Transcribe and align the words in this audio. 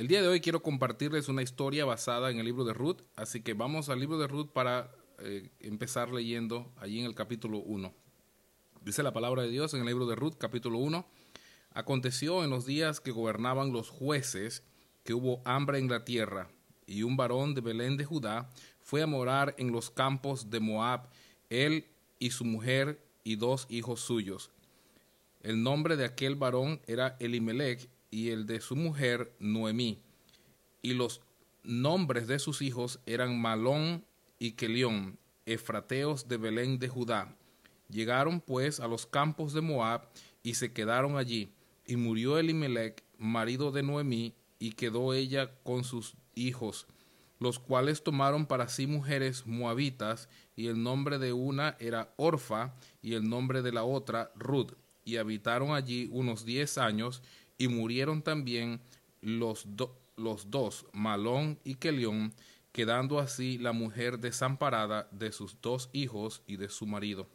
El 0.00 0.08
día 0.08 0.22
de 0.22 0.28
hoy 0.28 0.40
quiero 0.40 0.62
compartirles 0.62 1.28
una 1.28 1.42
historia 1.42 1.84
basada 1.84 2.30
en 2.30 2.38
el 2.38 2.46
libro 2.46 2.64
de 2.64 2.72
Ruth, 2.72 3.02
así 3.16 3.42
que 3.42 3.52
vamos 3.52 3.90
al 3.90 4.00
libro 4.00 4.16
de 4.16 4.28
Ruth 4.28 4.48
para 4.50 4.90
eh, 5.18 5.50
empezar 5.60 6.10
leyendo 6.10 6.72
allí 6.78 7.00
en 7.00 7.04
el 7.04 7.14
capítulo 7.14 7.58
1. 7.58 7.92
Dice 8.80 9.02
la 9.02 9.12
palabra 9.12 9.42
de 9.42 9.50
Dios 9.50 9.74
en 9.74 9.80
el 9.80 9.86
libro 9.88 10.06
de 10.06 10.16
Ruth, 10.16 10.36
capítulo 10.38 10.78
1. 10.78 11.06
Aconteció 11.74 12.42
en 12.42 12.48
los 12.48 12.64
días 12.64 12.98
que 12.98 13.10
gobernaban 13.10 13.74
los 13.74 13.90
jueces 13.90 14.62
que 15.04 15.12
hubo 15.12 15.42
hambre 15.44 15.78
en 15.78 15.90
la 15.90 16.02
tierra, 16.02 16.48
y 16.86 17.02
un 17.02 17.18
varón 17.18 17.54
de 17.54 17.60
Belén 17.60 17.98
de 17.98 18.06
Judá 18.06 18.48
fue 18.80 19.02
a 19.02 19.06
morar 19.06 19.54
en 19.58 19.70
los 19.70 19.90
campos 19.90 20.48
de 20.48 20.60
Moab, 20.60 21.10
él 21.50 21.84
y 22.18 22.30
su 22.30 22.46
mujer 22.46 23.04
y 23.22 23.36
dos 23.36 23.66
hijos 23.68 24.00
suyos. 24.00 24.50
El 25.42 25.62
nombre 25.62 25.98
de 25.98 26.06
aquel 26.06 26.36
varón 26.36 26.80
era 26.86 27.18
Elimelech 27.20 27.90
y 28.10 28.30
el 28.30 28.46
de 28.46 28.60
su 28.60 28.76
mujer 28.76 29.34
Noemí. 29.38 30.02
Y 30.82 30.94
los 30.94 31.20
nombres 31.62 32.26
de 32.26 32.38
sus 32.38 32.62
hijos 32.62 33.00
eran 33.06 33.40
Malón 33.40 34.04
y 34.38 34.52
Kelión, 34.52 35.18
efrateos 35.46 36.28
de 36.28 36.36
Belén 36.36 36.78
de 36.78 36.88
Judá. 36.88 37.36
Llegaron 37.88 38.40
pues 38.40 38.80
a 38.80 38.88
los 38.88 39.06
campos 39.06 39.52
de 39.52 39.60
Moab 39.60 40.08
y 40.42 40.54
se 40.54 40.72
quedaron 40.72 41.16
allí. 41.16 41.52
Y 41.86 41.96
murió 41.96 42.38
Elimelech, 42.38 43.02
marido 43.18 43.72
de 43.72 43.82
Noemí, 43.82 44.34
y 44.58 44.72
quedó 44.72 45.12
ella 45.14 45.50
con 45.64 45.84
sus 45.84 46.14
hijos, 46.34 46.86
los 47.38 47.58
cuales 47.58 48.04
tomaron 48.04 48.46
para 48.46 48.68
sí 48.68 48.86
mujeres 48.86 49.46
moabitas, 49.46 50.28
y 50.54 50.68
el 50.68 50.82
nombre 50.82 51.18
de 51.18 51.32
una 51.32 51.76
era 51.80 52.12
Orfa, 52.16 52.74
y 53.02 53.14
el 53.14 53.28
nombre 53.28 53.62
de 53.62 53.72
la 53.72 53.82
otra 53.82 54.30
Ruth, 54.36 54.74
y 55.04 55.16
habitaron 55.16 55.72
allí 55.72 56.08
unos 56.12 56.44
diez 56.44 56.78
años, 56.78 57.22
y 57.60 57.68
murieron 57.68 58.22
también 58.22 58.80
los, 59.20 59.66
los 60.16 60.50
dos, 60.50 60.86
Malón 60.94 61.60
y 61.62 61.74
Kelión, 61.74 62.32
quedando 62.72 63.18
así 63.18 63.58
la 63.58 63.72
mujer 63.72 64.18
desamparada 64.18 65.08
de 65.12 65.30
sus 65.30 65.60
dos 65.60 65.90
hijos 65.92 66.42
y 66.46 66.56
de 66.56 66.70
su 66.70 66.86
marido. 66.86 67.28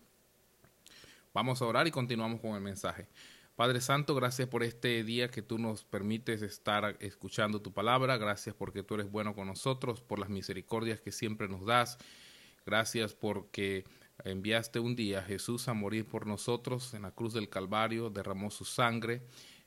Vamos 1.31 1.61
a 1.61 1.65
orar 1.65 1.85
y 1.85 1.91
continuamos 1.91 2.41
con 2.41 2.55
el 2.55 2.61
mensaje. 2.61 3.07
Padre 3.55 3.81
Santo, 3.81 4.15
gracias 4.15 4.47
por 4.47 4.63
este 4.63 5.03
día 5.03 5.29
que 5.29 5.43
tú 5.43 5.59
nos 5.59 5.83
permites 5.83 6.41
estar 6.41 6.97
escuchando 7.01 7.61
tu 7.61 7.71
palabra. 7.71 8.17
Gracias 8.17 8.55
porque 8.55 8.81
tú 8.81 8.95
eres 8.95 9.11
bueno 9.11 9.35
con 9.35 9.45
nosotros, 9.45 10.01
por 10.01 10.17
las 10.17 10.29
misericordias 10.29 11.01
que 11.01 11.11
siempre 11.11 11.47
nos 11.47 11.67
das. 11.67 11.99
Gracias 12.65 13.13
porque 13.13 13.85
enviaste 14.23 14.79
un 14.79 14.95
día 14.95 15.19
a 15.19 15.23
Jesús 15.23 15.67
a 15.67 15.75
morir 15.75 16.07
por 16.07 16.25
nosotros 16.25 16.95
en 16.95 17.03
la 17.03 17.11
cruz 17.11 17.33
del 17.33 17.47
Calvario, 17.47 18.09
derramó 18.09 18.49
su 18.49 18.65
sangre 18.65 19.21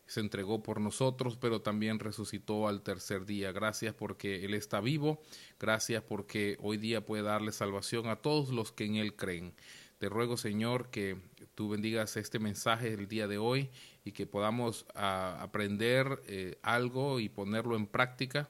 se 0.08 0.20
entregó 0.20 0.62
por 0.62 0.80
nosotros, 0.80 1.36
pero 1.36 1.60
también 1.60 2.00
resucitó 2.00 2.66
al 2.66 2.82
tercer 2.82 3.26
día. 3.26 3.52
Gracias 3.52 3.94
porque 3.94 4.44
Él 4.44 4.54
está 4.54 4.80
vivo, 4.80 5.20
gracias 5.60 6.02
porque 6.02 6.56
hoy 6.60 6.78
día 6.78 7.04
puede 7.04 7.22
darle 7.22 7.52
salvación 7.52 8.08
a 8.08 8.16
todos 8.16 8.48
los 8.48 8.72
que 8.72 8.86
en 8.86 8.96
Él 8.96 9.14
creen. 9.14 9.54
Te 9.98 10.08
ruego, 10.08 10.36
Señor, 10.36 10.90
que 10.90 11.18
tú 11.54 11.68
bendigas 11.68 12.16
este 12.16 12.38
mensaje 12.38 12.94
el 12.94 13.06
día 13.06 13.28
de 13.28 13.36
hoy 13.36 13.68
y 14.04 14.12
que 14.12 14.26
podamos 14.26 14.86
ah, 14.94 15.38
aprender 15.42 16.22
eh, 16.26 16.56
algo 16.62 17.20
y 17.20 17.28
ponerlo 17.28 17.76
en 17.76 17.86
práctica. 17.86 18.48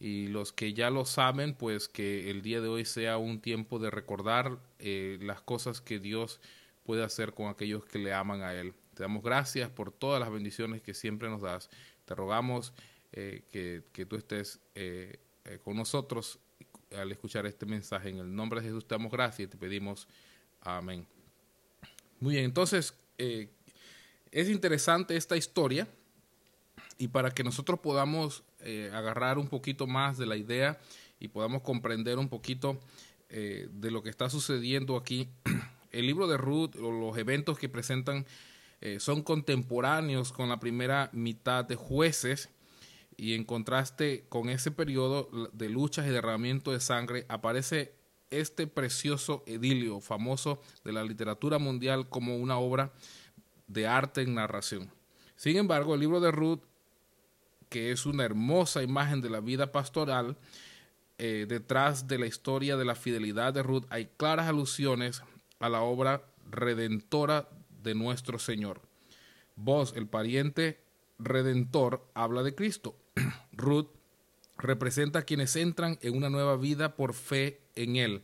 Y 0.00 0.26
los 0.26 0.52
que 0.52 0.74
ya 0.74 0.90
lo 0.90 1.04
saben, 1.04 1.54
pues 1.54 1.88
que 1.88 2.30
el 2.30 2.42
día 2.42 2.60
de 2.60 2.68
hoy 2.68 2.84
sea 2.84 3.16
un 3.16 3.40
tiempo 3.40 3.78
de 3.78 3.90
recordar 3.90 4.58
eh, 4.78 5.18
las 5.20 5.40
cosas 5.40 5.80
que 5.80 6.00
Dios 6.00 6.40
puede 6.82 7.04
hacer 7.04 7.32
con 7.32 7.48
aquellos 7.48 7.84
que 7.84 7.98
le 7.98 8.12
aman 8.12 8.42
a 8.42 8.54
Él. 8.54 8.74
Te 8.96 9.02
damos 9.02 9.22
gracias 9.22 9.68
por 9.68 9.92
todas 9.92 10.18
las 10.18 10.32
bendiciones 10.32 10.80
que 10.80 10.94
siempre 10.94 11.28
nos 11.28 11.42
das. 11.42 11.68
Te 12.06 12.14
rogamos 12.14 12.72
eh, 13.12 13.42
que, 13.92 14.06
tú 14.06 14.16
estés 14.16 14.58
eh, 14.74 15.20
eh, 15.44 15.58
con 15.62 15.76
nosotros 15.76 16.38
al 16.96 17.12
escuchar 17.12 17.44
este 17.44 17.66
mensaje. 17.66 18.08
En 18.08 18.16
el 18.16 18.34
nombre 18.34 18.62
de 18.62 18.68
Jesús 18.68 18.88
te 18.88 18.94
damos 18.94 19.12
gracias 19.12 19.48
y 19.48 19.50
te 19.50 19.58
pedimos 19.58 20.08
amén. 20.62 21.06
Muy 22.20 22.36
bien, 22.36 22.46
entonces 22.46 22.94
es 23.18 24.48
interesante 24.48 25.14
esta 25.14 25.36
historia 25.36 25.86
y 26.96 27.08
para 27.08 27.30
que 27.30 27.44
nosotros 27.44 27.80
podamos 27.80 28.44
agarrar 28.94 29.36
un 29.36 29.48
poquito 29.48 29.86
más 29.86 30.16
de 30.16 30.24
la 30.24 30.36
idea 30.36 30.80
y 31.20 31.28
podamos 31.28 31.60
comprender 31.60 32.18
un 32.18 32.30
poquito 32.30 32.80
de 33.28 33.90
lo 33.90 34.02
que 34.02 34.08
está 34.08 34.30
sucediendo 34.30 34.96
aquí, 34.96 35.28
el 35.92 36.06
libro 36.06 36.26
de 36.26 36.38
Ruth 36.38 36.76
o 36.76 36.90
los 36.90 37.18
eventos 37.18 37.58
que 37.58 37.68
presentan 37.68 38.24
eh, 38.80 39.00
son 39.00 39.22
contemporáneos 39.22 40.32
con 40.32 40.48
la 40.48 40.60
primera 40.60 41.10
mitad 41.12 41.64
de 41.64 41.76
jueces 41.76 42.50
y 43.16 43.34
en 43.34 43.44
contraste 43.44 44.26
con 44.28 44.48
ese 44.48 44.70
periodo 44.70 45.30
de 45.52 45.68
luchas 45.70 46.06
y 46.06 46.10
derramamiento 46.10 46.72
de 46.72 46.80
sangre 46.80 47.24
aparece 47.28 47.94
este 48.30 48.66
precioso 48.66 49.42
edilio 49.46 50.00
famoso 50.00 50.60
de 50.84 50.92
la 50.92 51.04
literatura 51.04 51.58
mundial 51.58 52.08
como 52.08 52.36
una 52.36 52.58
obra 52.58 52.92
de 53.66 53.86
arte 53.86 54.22
en 54.22 54.34
narración. 54.34 54.90
Sin 55.36 55.56
embargo, 55.56 55.94
el 55.94 56.00
libro 56.00 56.20
de 56.20 56.30
Ruth, 56.30 56.60
que 57.68 57.92
es 57.92 58.06
una 58.06 58.24
hermosa 58.24 58.82
imagen 58.82 59.20
de 59.20 59.30
la 59.30 59.40
vida 59.40 59.72
pastoral, 59.72 60.36
eh, 61.18 61.46
detrás 61.48 62.06
de 62.06 62.18
la 62.18 62.26
historia 62.26 62.76
de 62.76 62.84
la 62.84 62.94
fidelidad 62.94 63.54
de 63.54 63.62
Ruth 63.62 63.84
hay 63.88 64.06
claras 64.18 64.48
alusiones 64.48 65.22
a 65.60 65.70
la 65.70 65.80
obra 65.80 66.26
redentora 66.50 67.48
de 67.86 67.94
nuestro 67.94 68.38
Señor. 68.38 68.82
Vos, 69.54 69.94
el 69.96 70.08
pariente 70.08 70.80
redentor, 71.18 72.06
habla 72.14 72.42
de 72.42 72.54
Cristo. 72.54 72.98
Ruth 73.52 73.88
representa 74.58 75.20
a 75.20 75.22
quienes 75.22 75.54
entran 75.56 75.98
en 76.02 76.16
una 76.16 76.28
nueva 76.28 76.56
vida 76.56 76.96
por 76.96 77.14
fe 77.14 77.60
en 77.74 77.96
Él. 77.96 78.22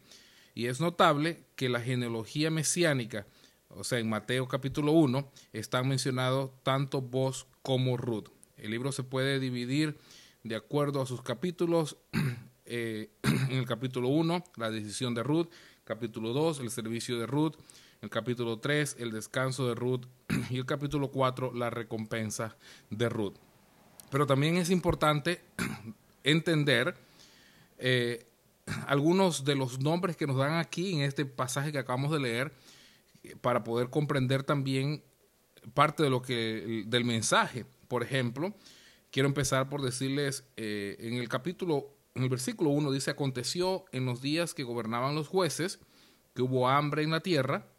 Y 0.54 0.66
es 0.66 0.80
notable 0.80 1.44
que 1.56 1.68
la 1.68 1.80
genealogía 1.80 2.50
mesiánica, 2.50 3.26
o 3.68 3.84
sea, 3.84 4.00
en 4.00 4.10
Mateo 4.10 4.48
capítulo 4.48 4.92
1, 4.92 5.30
están 5.52 5.88
mencionados 5.88 6.50
tanto 6.62 7.00
vos 7.00 7.46
como 7.62 7.96
Ruth. 7.96 8.28
El 8.56 8.72
libro 8.72 8.92
se 8.92 9.04
puede 9.04 9.38
dividir 9.38 9.96
de 10.42 10.56
acuerdo 10.56 11.00
a 11.00 11.06
sus 11.06 11.22
capítulos. 11.22 11.96
Eh, 12.64 13.10
en 13.24 13.58
el 13.58 13.66
capítulo 13.66 14.08
1, 14.08 14.44
la 14.56 14.70
decisión 14.70 15.14
de 15.14 15.24
Ruth. 15.24 15.48
Capítulo 15.84 16.32
2, 16.32 16.60
el 16.60 16.70
servicio 16.70 17.18
de 17.18 17.26
Ruth 17.26 17.56
el 18.02 18.10
capítulo 18.10 18.58
3, 18.58 18.96
el 18.98 19.12
descanso 19.12 19.68
de 19.68 19.76
Ruth, 19.76 20.06
y 20.50 20.58
el 20.58 20.66
capítulo 20.66 21.10
4, 21.12 21.54
la 21.54 21.70
recompensa 21.70 22.56
de 22.90 23.08
Ruth. 23.08 23.36
Pero 24.10 24.26
también 24.26 24.56
es 24.56 24.70
importante 24.70 25.40
entender 26.24 26.96
eh, 27.78 28.26
algunos 28.88 29.44
de 29.44 29.54
los 29.54 29.78
nombres 29.78 30.16
que 30.16 30.26
nos 30.26 30.36
dan 30.36 30.54
aquí 30.54 30.94
en 30.94 31.02
este 31.02 31.24
pasaje 31.24 31.70
que 31.70 31.78
acabamos 31.78 32.10
de 32.10 32.20
leer 32.20 32.52
para 33.40 33.62
poder 33.62 33.88
comprender 33.88 34.42
también 34.42 35.04
parte 35.74 36.02
de 36.02 36.10
lo 36.10 36.22
que 36.22 36.82
del 36.88 37.04
mensaje. 37.04 37.64
Por 37.86 38.02
ejemplo, 38.02 38.52
quiero 39.12 39.28
empezar 39.28 39.68
por 39.68 39.80
decirles 39.80 40.44
eh, 40.56 40.96
en 40.98 41.14
el 41.14 41.28
capítulo, 41.28 41.94
en 42.16 42.24
el 42.24 42.28
versículo 42.28 42.70
1 42.70 42.90
dice, 42.90 43.12
aconteció 43.12 43.84
en 43.92 44.06
los 44.06 44.20
días 44.20 44.54
que 44.54 44.64
gobernaban 44.64 45.14
los 45.14 45.28
jueces, 45.28 45.78
que 46.34 46.42
hubo 46.42 46.68
hambre 46.68 47.04
en 47.04 47.12
la 47.12 47.20
tierra, 47.20 47.71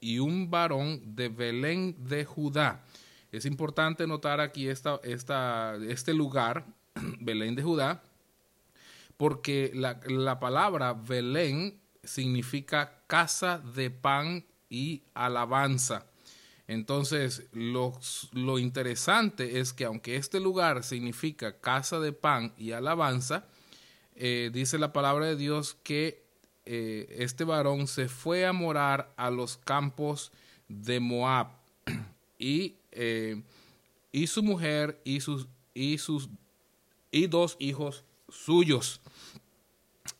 y 0.00 0.18
un 0.18 0.50
varón 0.50 1.14
de 1.14 1.28
Belén 1.28 1.94
de 1.98 2.24
Judá. 2.24 2.84
Es 3.30 3.44
importante 3.44 4.06
notar 4.06 4.40
aquí 4.40 4.68
esta, 4.68 4.98
este 5.04 6.14
lugar, 6.14 6.66
Belén 7.20 7.54
de 7.54 7.62
Judá, 7.62 8.02
porque 9.16 9.70
la, 9.74 10.00
la 10.06 10.40
palabra 10.40 10.94
Belén 10.94 11.78
significa 12.02 13.02
casa 13.06 13.58
de 13.58 13.90
pan 13.90 14.46
y 14.68 15.02
alabanza. 15.14 16.06
Entonces, 16.66 17.48
lo, 17.52 17.98
lo, 18.32 18.58
interesante 18.60 19.58
es 19.58 19.72
que 19.72 19.84
aunque 19.84 20.16
este 20.16 20.38
lugar 20.38 20.84
significa 20.84 21.58
casa 21.58 21.98
de 21.98 22.12
pan 22.12 22.54
y 22.56 22.72
alabanza, 22.72 23.44
eh, 24.14 24.50
dice 24.52 24.78
la 24.78 24.92
palabra 24.92 25.26
de 25.26 25.36
Dios 25.36 25.76
que 25.82 26.29
eh, 26.72 27.16
este 27.18 27.42
varón 27.42 27.88
se 27.88 28.06
fue 28.06 28.46
a 28.46 28.52
morar 28.52 29.12
a 29.16 29.28
los 29.28 29.56
campos 29.56 30.30
de 30.68 31.00
Moab 31.00 31.48
y, 32.38 32.76
eh, 32.92 33.42
y 34.12 34.28
su 34.28 34.44
mujer 34.44 35.00
y 35.02 35.18
sus, 35.18 35.48
y 35.74 35.98
sus 35.98 36.28
y 37.10 37.26
dos 37.26 37.56
hijos 37.58 38.04
suyos. 38.28 39.00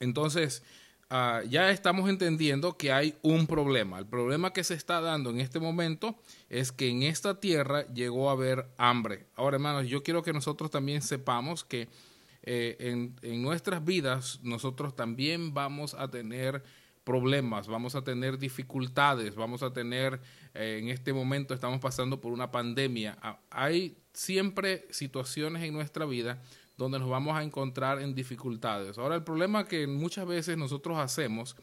Entonces, 0.00 0.64
ah, 1.08 1.42
ya 1.48 1.70
estamos 1.70 2.10
entendiendo 2.10 2.76
que 2.76 2.90
hay 2.90 3.14
un 3.22 3.46
problema. 3.46 4.00
El 4.00 4.06
problema 4.06 4.52
que 4.52 4.64
se 4.64 4.74
está 4.74 5.00
dando 5.00 5.30
en 5.30 5.38
este 5.38 5.60
momento 5.60 6.16
es 6.48 6.72
que 6.72 6.88
en 6.88 7.04
esta 7.04 7.38
tierra 7.38 7.86
llegó 7.94 8.28
a 8.28 8.32
haber 8.32 8.66
hambre. 8.76 9.26
Ahora, 9.36 9.54
hermanos, 9.54 9.86
yo 9.86 10.02
quiero 10.02 10.24
que 10.24 10.32
nosotros 10.32 10.68
también 10.72 11.00
sepamos 11.00 11.62
que 11.62 11.88
eh, 12.42 12.76
en, 13.22 13.42
nuestras 13.42 13.84
vidas 13.84 14.40
nosotros 14.42 14.96
también 14.96 15.52
vamos 15.52 15.94
a 15.94 16.08
tener 16.08 16.62
problemas, 17.04 17.66
vamos 17.66 17.94
a 17.94 18.04
tener 18.04 18.38
dificultades, 18.38 19.34
vamos 19.34 19.62
a 19.62 19.72
tener, 19.72 20.20
eh, 20.54 20.78
en 20.80 20.88
este 20.88 21.12
momento 21.12 21.54
estamos 21.54 21.80
pasando 21.80 22.20
por 22.20 22.32
una 22.32 22.50
pandemia. 22.50 23.18
Hay 23.50 23.96
siempre 24.12 24.86
situaciones 24.90 25.62
en 25.62 25.72
nuestra 25.72 26.04
vida 26.06 26.40
donde 26.76 26.98
nos 26.98 27.10
vamos 27.10 27.36
a 27.36 27.42
encontrar 27.42 28.00
en 28.00 28.14
dificultades. 28.14 28.96
Ahora, 28.96 29.16
el 29.16 29.24
problema 29.24 29.66
que 29.66 29.86
muchas 29.86 30.26
veces 30.26 30.56
nosotros 30.56 30.98
hacemos 30.98 31.56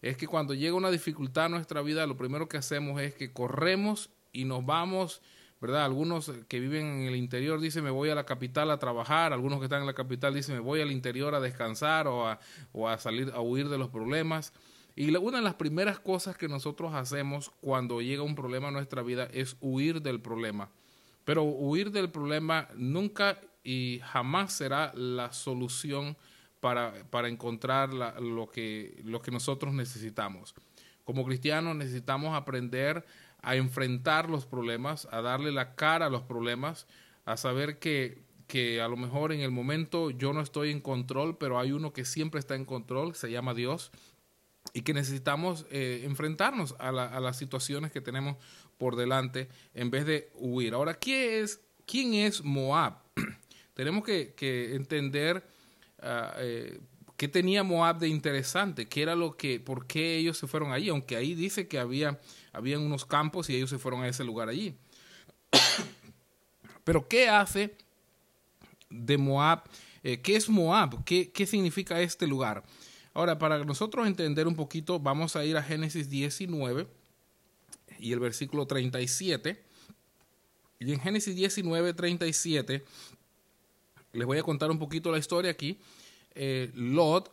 es 0.00 0.16
que 0.16 0.28
cuando 0.28 0.54
llega 0.54 0.74
una 0.74 0.90
dificultad 0.90 1.46
a 1.46 1.48
nuestra 1.48 1.82
vida, 1.82 2.06
lo 2.06 2.16
primero 2.16 2.48
que 2.48 2.56
hacemos 2.56 3.00
es 3.00 3.14
que 3.14 3.32
corremos 3.32 4.10
y 4.32 4.44
nos 4.44 4.64
vamos, 4.64 5.22
¿verdad? 5.64 5.86
Algunos 5.86 6.30
que 6.46 6.60
viven 6.60 6.84
en 6.84 7.06
el 7.06 7.16
interior 7.16 7.58
dicen 7.58 7.82
me 7.82 7.90
voy 7.90 8.10
a 8.10 8.14
la 8.14 8.26
capital 8.26 8.70
a 8.70 8.78
trabajar, 8.78 9.32
algunos 9.32 9.60
que 9.60 9.64
están 9.64 9.80
en 9.80 9.86
la 9.86 9.94
capital 9.94 10.34
dicen 10.34 10.56
me 10.56 10.60
voy 10.60 10.82
al 10.82 10.92
interior 10.92 11.34
a 11.34 11.40
descansar 11.40 12.06
o 12.06 12.28
a, 12.28 12.38
o 12.74 12.86
a 12.86 12.98
salir 12.98 13.32
a 13.34 13.40
huir 13.40 13.70
de 13.70 13.78
los 13.78 13.88
problemas. 13.88 14.52
Y 14.94 15.16
una 15.16 15.38
de 15.38 15.42
las 15.42 15.54
primeras 15.54 15.98
cosas 15.98 16.36
que 16.36 16.48
nosotros 16.48 16.92
hacemos 16.92 17.50
cuando 17.62 18.02
llega 18.02 18.22
un 18.22 18.34
problema 18.34 18.68
a 18.68 18.72
nuestra 18.72 19.00
vida 19.00 19.26
es 19.32 19.56
huir 19.62 20.02
del 20.02 20.20
problema. 20.20 20.68
Pero 21.24 21.44
huir 21.44 21.90
del 21.92 22.10
problema 22.10 22.68
nunca 22.76 23.40
y 23.62 24.02
jamás 24.04 24.52
será 24.52 24.92
la 24.94 25.32
solución 25.32 26.14
para, 26.60 26.92
para 27.08 27.28
encontrar 27.28 27.94
lo, 27.94 28.50
que, 28.50 29.00
lo 29.02 29.22
que 29.22 29.30
nosotros 29.30 29.72
necesitamos. 29.72 30.54
Como 31.04 31.24
cristianos 31.24 31.74
necesitamos 31.74 32.36
aprender 32.36 33.06
a 33.44 33.56
enfrentar 33.56 34.30
los 34.30 34.46
problemas, 34.46 35.06
a 35.10 35.20
darle 35.20 35.52
la 35.52 35.74
cara 35.74 36.06
a 36.06 36.10
los 36.10 36.22
problemas, 36.22 36.86
a 37.24 37.36
saber 37.36 37.78
que, 37.78 38.24
que 38.46 38.80
a 38.80 38.88
lo 38.88 38.96
mejor 38.96 39.32
en 39.32 39.40
el 39.40 39.50
momento 39.50 40.10
yo 40.10 40.32
no 40.32 40.40
estoy 40.40 40.70
en 40.70 40.80
control, 40.80 41.36
pero 41.38 41.58
hay 41.58 41.72
uno 41.72 41.92
que 41.92 42.04
siempre 42.04 42.40
está 42.40 42.54
en 42.54 42.64
control, 42.64 43.14
se 43.14 43.30
llama 43.30 43.54
Dios, 43.54 43.92
y 44.72 44.82
que 44.82 44.94
necesitamos 44.94 45.66
eh, 45.70 46.02
enfrentarnos 46.04 46.74
a, 46.78 46.90
las 46.90 47.36
situaciones 47.36 47.92
que 47.92 48.00
tenemos 48.00 48.36
por 48.78 48.96
delante 48.96 49.48
en 49.74 49.90
vez 49.90 50.06
de 50.06 50.30
huir. 50.34 50.74
Ahora, 50.74 50.94
¿qué 50.94 51.40
es, 51.40 51.60
¿quién 51.86 52.14
es 52.14 52.42
Moab? 52.42 52.98
tenemos 53.74 54.04
que, 54.04 54.74
entender 54.74 55.44
uh, 56.02 56.80
qué 57.16 57.28
tenía 57.28 57.62
Moab 57.62 57.98
de 57.98 58.08
interesante, 58.08 58.86
qué 58.86 59.02
era 59.02 59.14
lo 59.14 59.36
que, 59.36 59.60
por 59.60 59.86
qué 59.86 60.16
ellos 60.16 60.38
se 60.38 60.46
fueron 60.46 60.72
allí, 60.72 60.88
aunque 60.88 61.16
ahí 61.16 61.34
dice 61.34 61.68
que 61.68 61.78
había, 61.78 62.20
habían 62.52 62.80
unos 62.82 63.04
campos 63.04 63.48
y 63.50 63.56
ellos 63.56 63.70
se 63.70 63.78
fueron 63.78 64.02
a 64.02 64.08
ese 64.08 64.24
lugar 64.24 64.48
allí. 64.48 64.74
Pero 66.84 67.08
¿qué 67.08 67.28
hace 67.28 67.76
de 68.90 69.16
Moab? 69.16 69.64
Eh, 70.02 70.20
¿Qué 70.20 70.36
es 70.36 70.48
Moab? 70.48 71.04
¿Qué, 71.04 71.30
¿Qué 71.30 71.46
significa 71.46 72.00
este 72.00 72.26
lugar? 72.26 72.64
Ahora, 73.14 73.38
para 73.38 73.64
nosotros 73.64 74.06
entender 74.06 74.48
un 74.48 74.56
poquito, 74.56 74.98
vamos 74.98 75.36
a 75.36 75.44
ir 75.44 75.56
a 75.56 75.62
Génesis 75.62 76.10
19 76.10 76.88
y 78.00 78.12
el 78.12 78.18
versículo 78.18 78.66
37. 78.66 79.62
Y 80.80 80.92
en 80.92 81.00
Génesis 81.00 81.36
19, 81.36 81.94
37, 81.94 82.84
les 84.12 84.26
voy 84.26 84.38
a 84.38 84.42
contar 84.42 84.70
un 84.70 84.78
poquito 84.78 85.12
la 85.12 85.18
historia 85.18 85.52
aquí. 85.52 85.78
Eh, 86.34 86.70
Lot 86.74 87.30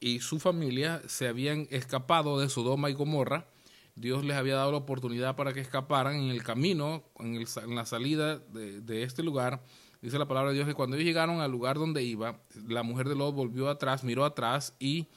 y 0.00 0.20
su 0.20 0.38
familia 0.38 1.02
se 1.06 1.28
habían 1.28 1.66
escapado 1.70 2.40
de 2.40 2.48
Sodoma 2.48 2.90
y 2.90 2.94
Gomorra. 2.94 3.46
Dios 3.94 4.24
les 4.24 4.36
había 4.36 4.54
dado 4.54 4.72
la 4.72 4.78
oportunidad 4.78 5.36
para 5.36 5.52
que 5.52 5.60
escaparan 5.60 6.16
en 6.16 6.30
el 6.30 6.42
camino, 6.42 7.04
en, 7.18 7.44
la 7.74 7.84
salida 7.84 8.38
de, 8.38 9.02
este 9.02 9.22
lugar 9.22 9.62
dice 10.00 10.18
la 10.18 10.26
palabra 10.26 10.50
de 10.50 10.56
Dios 10.56 10.66
que 10.66 10.74
cuando 10.74 10.96
ellos 10.96 11.06
llegaron 11.06 11.40
al 11.40 11.50
lugar 11.50 11.76
donde 11.76 12.02
iba, 12.02 12.40
la 12.66 12.82
mujer 12.82 13.08
de 13.08 13.14
Lot 13.14 13.34
volvió 13.34 13.68
atrás, 13.68 14.02
miró 14.02 14.24
atrás 14.24 14.74
y 14.78 15.08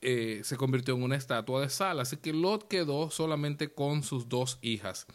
eh, 0.00 0.40
se 0.44 0.56
convirtió 0.56 0.94
en 0.94 1.02
una 1.02 1.16
estatua 1.16 1.60
de 1.60 1.70
sal. 1.70 2.00
Así 2.00 2.16
que 2.16 2.32
Lot 2.32 2.68
quedó 2.68 3.10
solamente 3.10 3.72
con 3.72 4.02
sus 4.02 4.28
dos 4.28 4.58
hijas. 4.62 5.06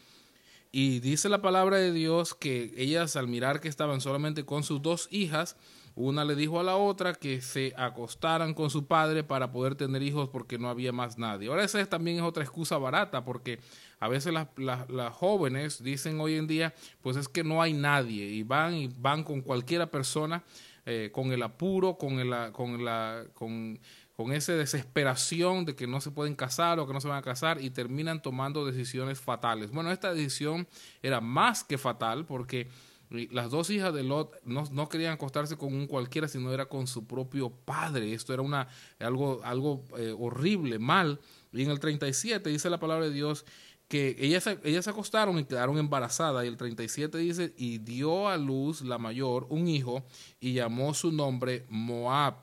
Y 0.70 1.00
dice 1.00 1.28
la 1.28 1.42
palabra 1.42 1.76
de 1.76 1.92
Dios 1.92 2.34
que 2.34 2.72
ellas 2.76 3.16
al 3.16 3.28
mirar 3.28 3.60
que 3.60 3.68
estaban 3.68 4.00
solamente 4.00 4.46
con 4.46 4.64
sus 4.64 4.80
dos 4.80 5.06
hijas, 5.10 5.56
una 5.94 6.24
le 6.24 6.34
dijo 6.34 6.58
a 6.58 6.62
la 6.62 6.76
otra 6.76 7.14
que 7.14 7.40
se 7.40 7.74
acostaran 7.76 8.54
con 8.54 8.70
su 8.70 8.86
padre 8.86 9.24
para 9.24 9.52
poder 9.52 9.74
tener 9.74 10.02
hijos 10.02 10.28
porque 10.28 10.58
no 10.58 10.68
había 10.68 10.92
más 10.92 11.18
nadie. 11.18 11.48
Ahora 11.48 11.64
esa 11.64 11.84
también 11.86 12.18
es 12.18 12.22
otra 12.22 12.42
excusa 12.42 12.78
barata 12.78 13.24
porque 13.24 13.58
a 14.00 14.08
veces 14.08 14.32
las, 14.32 14.48
las, 14.56 15.12
jóvenes 15.14 15.82
dicen 15.82 16.20
hoy 16.20 16.36
en 16.36 16.46
día 16.46 16.74
pues 17.02 17.16
es 17.16 17.28
que 17.28 17.44
no 17.44 17.60
hay 17.60 17.72
nadie 17.72 18.24
y 18.24 18.42
van 18.42 18.74
y 18.74 18.88
van 18.88 19.22
con 19.22 19.42
cualquiera 19.42 19.90
persona 19.90 20.42
eh, 20.84 21.10
con 21.12 21.30
el 21.32 21.42
apuro, 21.42 21.96
con, 21.96 22.18
el, 22.18 22.52
con, 22.52 22.84
la, 22.84 23.24
con, 23.34 23.78
con 24.16 24.32
esa 24.32 24.54
desesperación 24.54 25.64
de 25.64 25.76
que 25.76 25.86
no 25.86 26.00
se 26.00 26.10
pueden 26.10 26.34
casar 26.34 26.80
o 26.80 26.86
que 26.86 26.92
no 26.92 27.00
se 27.00 27.08
van 27.08 27.18
a 27.18 27.22
casar 27.22 27.60
y 27.60 27.70
terminan 27.70 28.20
tomando 28.20 28.64
decisiones 28.64 29.20
fatales. 29.20 29.70
Bueno, 29.70 29.92
esta 29.92 30.12
decisión 30.12 30.66
era 31.02 31.20
más 31.20 31.62
que 31.62 31.78
fatal 31.78 32.26
porque 32.26 32.68
las 33.30 33.50
dos 33.50 33.70
hijas 33.70 33.92
de 33.94 34.02
Lot 34.02 34.42
no, 34.44 34.88
querían 34.88 35.12
acostarse 35.12 35.56
con 35.56 35.74
un 35.74 35.86
cualquiera, 35.86 36.28
sino 36.28 36.52
era 36.52 36.66
con 36.66 36.86
su 36.86 37.06
propio 37.06 37.50
padre. 37.50 38.14
Esto 38.14 38.32
era 38.32 38.42
una, 38.42 38.68
algo, 38.98 39.40
algo 39.44 39.84
eh, 39.96 40.14
horrible, 40.18 40.78
mal. 40.78 41.20
Y 41.52 41.62
en 41.62 41.70
el 41.70 41.80
37 41.80 42.48
dice 42.50 42.70
la 42.70 42.80
palabra 42.80 43.06
de 43.06 43.12
Dios 43.12 43.44
que 43.88 44.16
ellas, 44.18 44.48
ellas 44.64 44.84
se 44.84 44.90
acostaron 44.90 45.38
y 45.38 45.44
quedaron 45.44 45.76
embarazadas. 45.78 46.44
Y 46.44 46.48
el 46.48 46.56
37 46.56 47.18
dice, 47.18 47.54
y 47.58 47.78
dio 47.78 48.28
a 48.28 48.38
luz 48.38 48.80
la 48.80 48.98
mayor 48.98 49.46
un 49.50 49.68
hijo 49.68 50.04
y 50.40 50.54
llamó 50.54 50.94
su 50.94 51.12
nombre 51.12 51.66
Moab, 51.68 52.36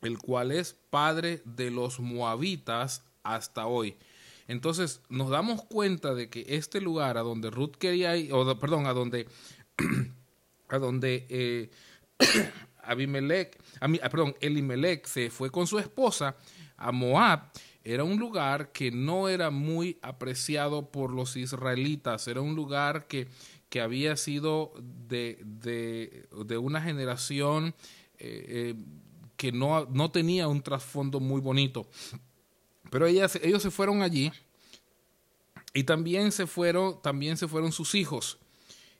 el 0.00 0.18
cual 0.18 0.50
es 0.50 0.74
padre 0.88 1.42
de 1.44 1.70
los 1.70 2.00
moabitas 2.00 3.04
hasta 3.22 3.66
hoy. 3.66 3.96
Entonces 4.48 5.02
nos 5.08 5.30
damos 5.30 5.62
cuenta 5.62 6.14
de 6.14 6.28
que 6.28 6.44
este 6.48 6.80
lugar 6.80 7.16
a 7.16 7.22
donde 7.22 7.50
Ruth 7.50 7.76
quería 7.76 8.16
ir, 8.16 8.32
o 8.32 8.58
perdón, 8.58 8.86
a 8.86 8.92
donde 8.92 9.26
a 10.68 10.78
donde 10.78 11.26
eh, 11.28 11.70
Abimelech, 12.82 13.58
ah, 13.80 13.88
perdón, 14.10 14.34
Elimelech 14.40 15.06
se 15.06 15.30
fue 15.30 15.50
con 15.50 15.66
su 15.66 15.78
esposa 15.78 16.36
a 16.76 16.90
Moab, 16.92 17.50
era 17.84 18.04
un 18.04 18.18
lugar 18.18 18.72
que 18.72 18.90
no 18.90 19.28
era 19.28 19.50
muy 19.50 19.98
apreciado 20.02 20.90
por 20.90 21.12
los 21.12 21.36
israelitas, 21.36 22.28
era 22.28 22.40
un 22.40 22.54
lugar 22.54 23.06
que, 23.06 23.28
que 23.68 23.80
había 23.80 24.16
sido 24.16 24.72
de, 24.80 25.38
de, 25.44 26.58
una 26.58 26.80
generación 26.80 27.74
eh, 28.18 28.44
eh, 28.48 28.74
que 29.36 29.50
no, 29.50 29.86
no, 29.86 30.10
tenía 30.10 30.46
un 30.46 30.62
trasfondo 30.62 31.18
muy 31.18 31.40
bonito. 31.40 31.88
Pero 32.90 33.06
ellos 33.06 33.32
se 33.32 33.70
fueron 33.70 34.02
allí 34.02 34.30
y 35.74 35.84
también 35.84 36.30
se 36.30 36.46
fueron, 36.46 37.00
también 37.02 37.36
se 37.36 37.48
fueron 37.48 37.72
sus 37.72 37.94
hijos. 37.94 38.38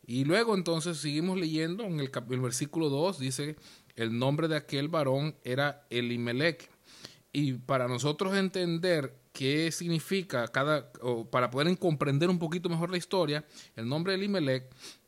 Y 0.06 0.24
luego 0.24 0.54
entonces 0.54 0.98
seguimos 0.98 1.38
leyendo 1.38 1.84
en 1.84 2.00
el, 2.00 2.10
versículo 2.40 2.88
2, 2.88 3.18
dice, 3.18 3.56
el 3.94 4.18
nombre 4.18 4.48
de 4.48 4.56
aquel 4.56 4.88
varón 4.88 5.36
era 5.44 5.86
Elimelech. 5.90 6.70
Y 7.32 7.54
para 7.54 7.88
nosotros 7.88 8.36
entender 8.36 9.14
qué 9.32 9.70
significa 9.72 10.48
cada, 10.48 10.90
o 11.00 11.24
para 11.24 11.50
poder 11.50 11.78
comprender 11.78 12.28
un 12.28 12.38
poquito 12.38 12.68
mejor 12.68 12.90
la 12.90 12.98
historia, 12.98 13.44
el 13.76 13.88
nombre 13.88 14.14
Elimelech 14.14 14.64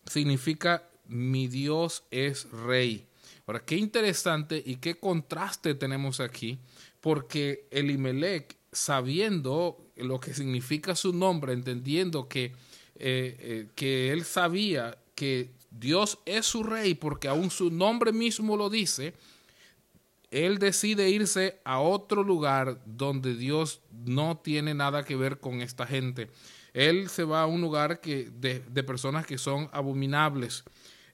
significa 0.06 0.88
mi 1.06 1.48
Dios 1.48 2.04
es 2.10 2.50
rey. 2.50 3.06
Ahora, 3.46 3.64
qué 3.64 3.76
interesante 3.76 4.62
y 4.64 4.76
qué 4.76 4.98
contraste 4.98 5.74
tenemos 5.74 6.20
aquí, 6.20 6.58
porque 7.00 7.68
Elimelech, 7.70 8.56
sabiendo 8.72 9.84
lo 9.96 10.18
que 10.18 10.32
significa 10.32 10.96
su 10.96 11.12
nombre, 11.12 11.52
entendiendo 11.52 12.28
que 12.28 12.52
eh, 12.96 13.36
eh, 13.38 13.68
que 13.74 14.12
él 14.12 14.24
sabía 14.24 14.96
que 15.14 15.50
Dios 15.70 16.18
es 16.26 16.46
su 16.46 16.62
rey 16.62 16.94
porque 16.94 17.28
aún 17.28 17.50
su 17.50 17.70
nombre 17.70 18.12
mismo 18.12 18.56
lo 18.56 18.70
dice, 18.70 19.14
él 20.30 20.58
decide 20.58 21.10
irse 21.10 21.60
a 21.64 21.80
otro 21.80 22.22
lugar 22.22 22.80
donde 22.84 23.34
Dios 23.34 23.80
no 23.92 24.36
tiene 24.38 24.74
nada 24.74 25.04
que 25.04 25.16
ver 25.16 25.38
con 25.38 25.60
esta 25.60 25.86
gente. 25.86 26.30
Él 26.72 27.08
se 27.08 27.22
va 27.22 27.42
a 27.42 27.46
un 27.46 27.60
lugar 27.60 28.00
que, 28.00 28.30
de, 28.30 28.60
personas 28.82 29.26
que 29.26 29.38
son 29.38 29.68
abominables, 29.72 30.64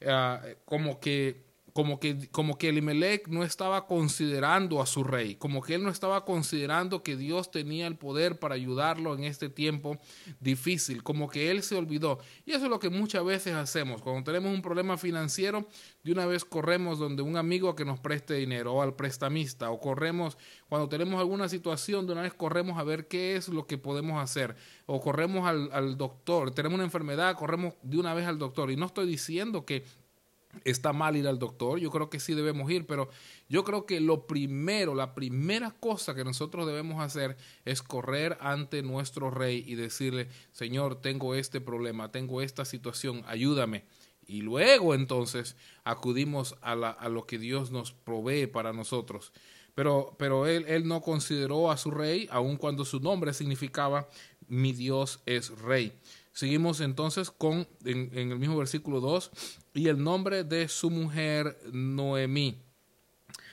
ah, 0.07 0.41
como 0.65 1.01
que 1.01 1.50
como 1.81 1.99
que, 1.99 2.29
como 2.29 2.59
que 2.59 2.69
Elimelech 2.69 3.27
no 3.29 3.43
estaba 3.43 3.87
considerando 3.87 4.83
a 4.83 4.87
su 4.87 5.03
rey, 5.03 5.37
como 5.37 5.63
que 5.63 5.77
él 5.77 5.83
no 5.83 5.89
estaba 5.89 6.27
considerando 6.27 7.03
que 7.03 7.17
Dios 7.17 7.51
tenía 7.51 7.87
el 7.87 7.97
poder 7.97 8.39
para 8.39 8.55
ayudarlo 8.55 9.15
en 9.15 9.25
este 9.25 9.49
tiempo 9.49 9.97
difícil, 10.41 11.03
como 11.03 11.31
que 11.31 11.51
él 11.51 11.63
se 11.63 11.77
olvidó. 11.77 12.19
Y 12.45 12.53
eso 12.53 12.65
es 12.65 12.71
lo 12.71 12.79
que 12.79 12.91
muchas 12.91 13.25
veces 13.25 13.55
hacemos. 13.55 14.03
Cuando 14.03 14.25
tenemos 14.25 14.53
un 14.53 14.61
problema 14.61 14.99
financiero, 14.99 15.67
de 16.05 16.13
una 16.13 16.27
vez 16.27 16.45
corremos 16.45 16.99
donde 16.99 17.23
un 17.23 17.39
amigo 17.39 17.75
que 17.75 17.87
nos 17.87 17.99
preste 17.99 18.35
dinero 18.35 18.75
o 18.75 18.83
al 18.83 18.95
prestamista, 18.95 19.71
o 19.71 19.81
corremos 19.81 20.37
cuando 20.69 20.87
tenemos 20.87 21.19
alguna 21.19 21.49
situación, 21.49 22.07
de 22.07 22.13
una 22.13 22.23
vez 22.23 22.35
corremos 22.35 22.79
a 22.79 22.85
ver 22.85 23.09
qué 23.09 23.37
es 23.37 23.49
lo 23.49 23.67
que 23.67 23.79
podemos 23.79 24.23
hacer, 24.23 24.55
o 24.85 25.01
corremos 25.01 25.49
al, 25.49 25.71
al 25.73 25.97
doctor, 25.97 26.51
tenemos 26.51 26.75
una 26.75 26.85
enfermedad, 26.85 27.37
corremos 27.37 27.73
de 27.81 27.97
una 27.97 28.13
vez 28.13 28.27
al 28.27 28.37
doctor. 28.37 28.71
Y 28.71 28.77
no 28.77 28.85
estoy 28.85 29.07
diciendo 29.07 29.65
que 29.65 29.85
está 30.65 30.93
mal 30.93 31.17
ir 31.17 31.29
al 31.29 31.39
doctor, 31.39 31.79
yo 31.79 31.91
creo 31.91 32.11
que 32.11 32.21
sí 32.21 32.35
debemos 32.35 32.71
ir, 32.71 32.87
pero 32.87 33.09
yo 33.49 33.65
creo 33.65 33.87
que 33.87 34.01
lo 34.01 34.27
primero, 34.27 34.95
la 34.95 35.15
primera 35.15 35.71
cosa 35.71 36.15
que 36.15 36.25
nosotros 36.25 36.67
debemos 36.67 37.03
hacer 37.03 37.37
es 37.65 37.83
correr 37.83 38.37
ante 38.41 38.83
nuestro 38.83 39.31
rey 39.31 39.65
y 39.67 39.75
decirle, 39.77 40.29
Señor, 40.53 41.01
tengo 41.01 41.35
este 41.35 41.61
problema, 41.61 42.11
tengo 42.11 42.43
esta 42.43 42.65
situación, 42.65 43.23
ayúdame. 43.27 43.85
y 44.27 44.43
luego 44.43 44.95
entonces 44.95 45.57
acudimos 45.83 46.55
a, 46.61 46.77
la, 46.77 46.91
a 46.91 47.09
lo 47.09 47.27
que 47.27 47.39
Dios 47.39 47.71
nos 47.73 47.93
provee 47.93 48.47
para 48.47 48.73
nosotros. 48.73 49.33
Pero, 49.75 50.15
pero 50.19 50.47
él, 50.47 50.65
él 50.69 50.87
no 50.87 51.01
consideró 51.01 51.71
a 51.71 51.77
su 51.77 51.91
rey, 51.91 52.29
aun 52.31 52.57
cuando 52.57 52.85
su 52.85 53.01
nombre 53.01 53.33
significaba 53.33 54.09
mi 54.47 54.73
Dios 54.73 55.21
es 55.27 55.51
rey. 55.61 55.93
Seguimos 56.33 56.81
entonces 56.81 57.31
con, 57.31 57.67
en, 57.85 58.11
el 58.15 58.39
mismo 58.39 58.57
versículo 58.57 59.01
2, 59.01 59.31
y 59.75 59.89
el 59.89 60.03
nombre 60.03 60.45
de 60.45 60.69
su 60.69 60.91
mujer 60.91 61.59
Noemí. 61.73 62.63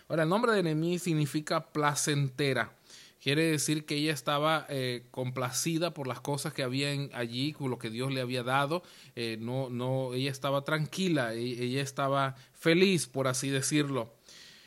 Ahora, 0.07 0.24
el 0.24 0.29
nombre 0.29 0.53
de 0.53 0.63
Noemí 0.63 1.00
significa 1.00 1.72
placentera. 1.72 2.74
Quiere 3.22 3.43
decir 3.43 3.86
que 3.86 3.96
ella 3.96 4.13
estaba 4.13 4.65
eh, 4.69 5.05
complacida 5.12 5.93
por 5.93 6.07
las 6.07 6.22
cosas 6.22 6.53
que 6.53 6.63
había 6.63 6.91
allí, 7.13 7.53
por 7.53 7.69
lo 7.69 7.79
que 7.79 7.89
Dios 7.89 8.13
le 8.13 8.22
había 8.22 8.43
dado. 8.43 8.84
Eh, 9.15 9.38
no, 9.39 9.69
no, 9.69 10.13
ella 10.13 10.31
estaba 10.31 10.63
tranquila, 10.63 11.34
e, 11.34 11.41
ella 11.41 11.81
estaba 11.81 12.36
feliz, 12.53 13.07
por 13.07 13.27
así 13.27 13.50
decirlo. 13.50 14.13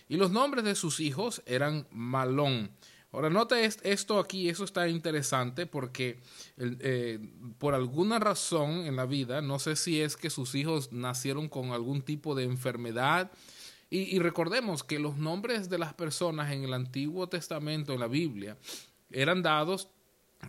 Y 0.08 0.16
los 0.16 0.32
nombres 0.32 0.64
de 0.64 0.74
sus 0.74 0.98
hijos 1.00 1.40
eran 1.46 1.86
Malón. 1.92 2.72
Ahora, 3.12 3.28
nota 3.28 3.60
esto 3.60 4.20
aquí, 4.20 4.48
eso 4.48 4.64
está 4.64 4.88
interesante 4.88 5.66
porque 5.66 6.20
eh, 6.58 7.18
por 7.58 7.74
alguna 7.74 8.20
razón 8.20 8.86
en 8.86 8.94
la 8.94 9.04
vida, 9.04 9.42
no 9.42 9.58
sé 9.58 9.74
si 9.74 10.00
es 10.00 10.16
que 10.16 10.30
sus 10.30 10.54
hijos 10.54 10.92
nacieron 10.92 11.48
con 11.48 11.72
algún 11.72 12.02
tipo 12.02 12.36
de 12.36 12.44
enfermedad, 12.44 13.32
y, 13.92 14.20
recordemos 14.20 14.84
que 14.84 15.00
los 15.00 15.16
nombres 15.16 15.68
de 15.68 15.76
las 15.76 15.94
personas 15.94 16.52
en 16.52 16.62
el 16.62 16.74
Antiguo 16.74 17.28
Testamento, 17.28 17.92
en 17.92 17.98
la 17.98 18.06
Biblia, 18.06 18.56
eran 19.10 19.42
dados 19.42 19.88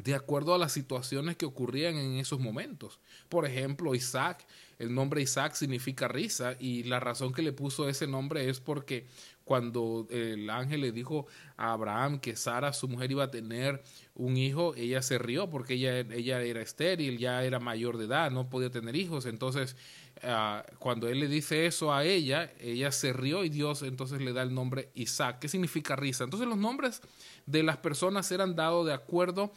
de 0.04 0.14
acuerdo 0.14 0.54
a 0.54 0.60
las 0.60 0.72
situaciones 0.72 1.38
que 1.38 1.48
ocurrían 1.48 1.96
en 1.96 2.18
esos 2.18 2.40
momentos. 2.40 3.00
Por 3.30 3.48
ejemplo, 3.48 3.96
Isaac, 3.96 4.46
el 4.78 4.94
nombre 4.94 5.24
Isaac 5.24 5.54
significa 5.54 6.08
risa 6.08 6.56
y 6.60 6.84
la 6.84 7.00
razón 7.00 7.34
que 7.34 7.42
le 7.42 7.52
puso 7.52 7.90
ese 7.90 8.06
nombre 8.06 8.48
es 8.48 8.60
porque 8.60 9.08
cuando 9.52 10.08
el 10.10 10.50
ángel 10.50 10.80
le 10.80 10.94
dijo 10.94 11.28
a 11.58 11.74
Abraham 11.74 12.22
que 12.22 12.38
Sara, 12.38 12.72
su 12.72 12.88
mujer, 12.88 13.12
iba 13.12 13.26
a 13.26 13.32
tener 13.32 13.84
un 14.16 14.38
hijo, 14.38 14.76
ella 14.76 15.02
se 15.02 15.18
rió 15.18 15.50
porque 15.50 15.74
ella, 15.74 16.00
ella 16.00 16.42
era 16.42 16.62
estéril, 16.62 17.18
ya 17.18 17.44
era 17.44 17.60
mayor 17.60 17.98
de 17.98 18.06
edad, 18.06 18.32
no 18.32 18.50
podía 18.50 18.70
tener 18.70 18.96
hijos. 18.96 19.26
Entonces 19.26 19.76
Ah, 20.24 20.64
cuando 20.78 21.08
él 21.08 21.20
le 21.20 21.28
dice 21.28 21.66
eso 21.66 21.92
a 21.92 22.06
ella, 22.06 22.54
ella 22.60 22.92
se 22.92 23.12
rió 23.12 23.44
y 23.44 23.50
Dios 23.50 23.82
entonces 23.82 24.22
le 24.22 24.34
da 24.34 24.44
el 24.44 24.54
nombre 24.54 24.92
Isaac, 24.94 25.40
que 25.40 25.48
significa 25.48 25.96
risa. 25.96 26.24
Entonces 26.24 26.48
los 26.48 26.60
nombres 26.60 27.02
de 27.48 27.64
las 27.64 27.78
personas 27.78 28.32
eran 28.32 28.56
dados 28.56 28.86
de 28.86 28.94
acuerdo 28.94 29.52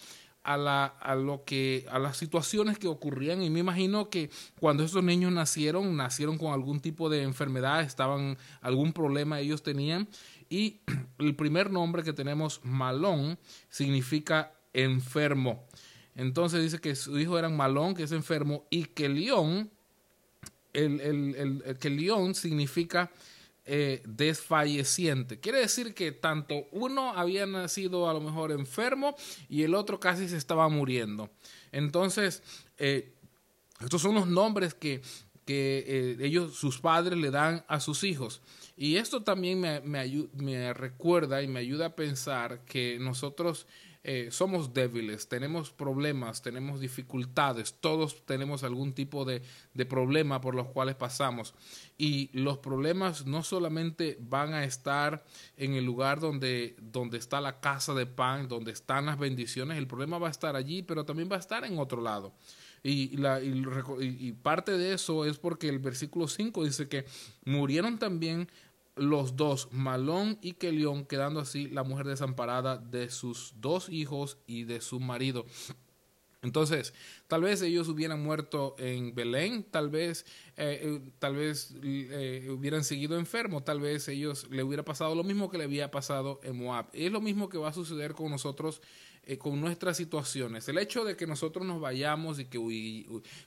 a, 0.44 0.56
la, 0.56 0.84
a, 0.84 1.14
lo 1.14 1.44
que, 1.44 1.86
a 1.90 1.98
las 1.98 2.16
situaciones 2.16 2.78
que 2.78 2.86
ocurrían 2.86 3.42
y 3.42 3.50
me 3.50 3.60
imagino 3.60 4.10
que 4.10 4.30
cuando 4.60 4.84
esos 4.84 5.02
niños 5.02 5.32
nacieron, 5.32 5.96
nacieron 5.96 6.38
con 6.38 6.52
algún 6.52 6.80
tipo 6.80 7.08
de 7.08 7.22
enfermedad, 7.22 7.80
estaban, 7.80 8.38
algún 8.60 8.92
problema 8.92 9.40
ellos 9.40 9.62
tenían 9.62 10.08
y 10.48 10.80
el 11.18 11.34
primer 11.34 11.70
nombre 11.70 12.02
que 12.02 12.12
tenemos, 12.12 12.60
Malón, 12.62 13.38
significa 13.70 14.52
enfermo. 14.72 15.64
Entonces 16.14 16.62
dice 16.62 16.78
que 16.78 16.94
su 16.94 17.18
hijo 17.18 17.38
era 17.38 17.48
Malón, 17.48 17.94
que 17.94 18.04
es 18.04 18.12
enfermo, 18.12 18.66
y 18.70 18.84
que 18.84 19.08
León 19.08 19.70
el, 20.74 21.00
el, 21.00 21.62
el, 21.64 21.78
que 21.78 21.88
león 21.88 22.34
significa 22.34 23.10
eh, 23.66 24.02
desfalleciente. 24.04 25.40
Quiere 25.40 25.60
decir 25.60 25.94
que 25.94 26.12
tanto 26.12 26.68
uno 26.70 27.12
había 27.12 27.46
nacido 27.46 28.10
a 28.10 28.12
lo 28.12 28.20
mejor 28.20 28.52
enfermo 28.52 29.16
y 29.48 29.62
el 29.62 29.74
otro 29.74 29.98
casi 29.98 30.28
se 30.28 30.36
estaba 30.36 30.68
muriendo. 30.68 31.30
Entonces, 31.72 32.42
eh, 32.76 33.14
estos 33.80 34.02
son 34.02 34.14
los 34.14 34.26
nombres 34.26 34.74
que, 34.74 35.00
que 35.46 35.84
eh, 35.86 36.16
ellos, 36.20 36.54
sus 36.56 36.78
padres, 36.78 37.18
le 37.18 37.30
dan 37.30 37.64
a 37.66 37.80
sus 37.80 38.04
hijos. 38.04 38.42
Y 38.76 38.96
esto 38.96 39.22
también 39.22 39.60
me, 39.60 39.80
me, 39.80 40.28
me 40.34 40.74
recuerda 40.74 41.42
y 41.42 41.48
me 41.48 41.60
ayuda 41.60 41.86
a 41.86 41.96
pensar 41.96 42.64
que 42.64 42.98
nosotros 43.00 43.66
eh, 44.06 44.28
somos 44.30 44.74
débiles, 44.74 45.28
tenemos 45.30 45.70
problemas, 45.70 46.42
tenemos 46.42 46.78
dificultades, 46.78 47.72
todos 47.80 48.26
tenemos 48.26 48.62
algún 48.62 48.92
tipo 48.92 49.24
de, 49.24 49.40
de, 49.72 49.86
problema 49.86 50.42
por 50.42 50.54
los 50.54 50.66
cuales 50.66 50.94
pasamos. 50.94 51.54
Y 51.96 52.28
los 52.34 52.58
problemas 52.58 53.24
no 53.24 53.42
solamente 53.42 54.18
van 54.20 54.52
a 54.52 54.64
estar 54.64 55.24
en 55.56 55.72
el 55.72 55.86
lugar 55.86 56.20
donde, 56.20 56.76
donde 56.82 57.16
está 57.16 57.40
la 57.40 57.60
casa 57.60 57.94
de 57.94 58.04
pan, 58.04 58.46
donde 58.46 58.72
están 58.72 59.06
las 59.06 59.18
bendiciones, 59.18 59.78
el 59.78 59.86
problema 59.86 60.18
va 60.18 60.28
a 60.28 60.32
estar 60.32 60.54
allí, 60.54 60.82
pero 60.82 61.06
también 61.06 61.30
va 61.32 61.36
a 61.36 61.40
estar 61.40 61.64
en 61.64 61.78
otro 61.78 62.02
lado. 62.02 62.34
Y, 62.82 63.16
la, 63.16 63.40
y, 63.40 63.64
y, 64.00 64.32
parte 64.32 64.72
de 64.72 64.92
eso 64.92 65.24
es 65.24 65.38
porque 65.38 65.70
el 65.70 65.78
versículo 65.78 66.28
5 66.28 66.64
dice 66.64 66.86
que 66.86 67.06
murieron 67.46 67.98
también 67.98 68.50
los 68.96 69.36
dos, 69.36 69.68
Malón 69.72 70.38
y 70.40 70.52
Kelión, 70.52 71.04
quedando 71.04 71.40
así 71.40 71.68
la 71.68 71.82
mujer 71.82 72.06
desamparada 72.06 72.78
de 72.78 73.10
sus 73.10 73.54
dos 73.56 73.88
hijos 73.88 74.38
y 74.46 74.64
de 74.64 74.80
su 74.80 75.00
marido. 75.00 75.44
Entonces, 76.44 76.92
tal 77.26 77.42
vez 77.42 77.62
ellos 77.62 77.88
hubieran 77.88 78.22
muerto 78.22 78.76
en 78.78 79.14
Belén, 79.14 79.64
tal 79.64 79.88
vez, 79.88 80.26
eh, 80.56 80.80
eh, 80.82 81.00
tal 81.18 81.36
vez 81.36 81.74
eh, 81.82 82.48
hubieran 82.50 82.84
seguido 82.84 83.18
enfermos, 83.18 83.64
tal 83.64 83.80
vez 83.80 84.08
ellos 84.08 84.46
le 84.50 84.62
hubiera 84.62 84.84
pasado 84.84 85.14
lo 85.14 85.24
mismo 85.24 85.50
que 85.50 85.56
le 85.56 85.64
había 85.64 85.90
pasado 85.90 86.40
en 86.42 86.58
Moab. 86.58 86.86
Es 86.92 87.10
lo 87.10 87.22
mismo 87.22 87.48
que 87.48 87.56
va 87.56 87.70
a 87.70 87.72
suceder 87.72 88.12
con 88.12 88.30
nosotros 88.30 88.82
eh, 89.26 89.38
con 89.38 89.58
nuestras 89.58 89.96
situaciones. 89.96 90.68
El 90.68 90.76
hecho 90.76 91.02
de 91.02 91.16
que 91.16 91.26
nosotros 91.26 91.64
nos 91.64 91.80
vayamos 91.80 92.38
y 92.38 92.44
que 92.44 92.58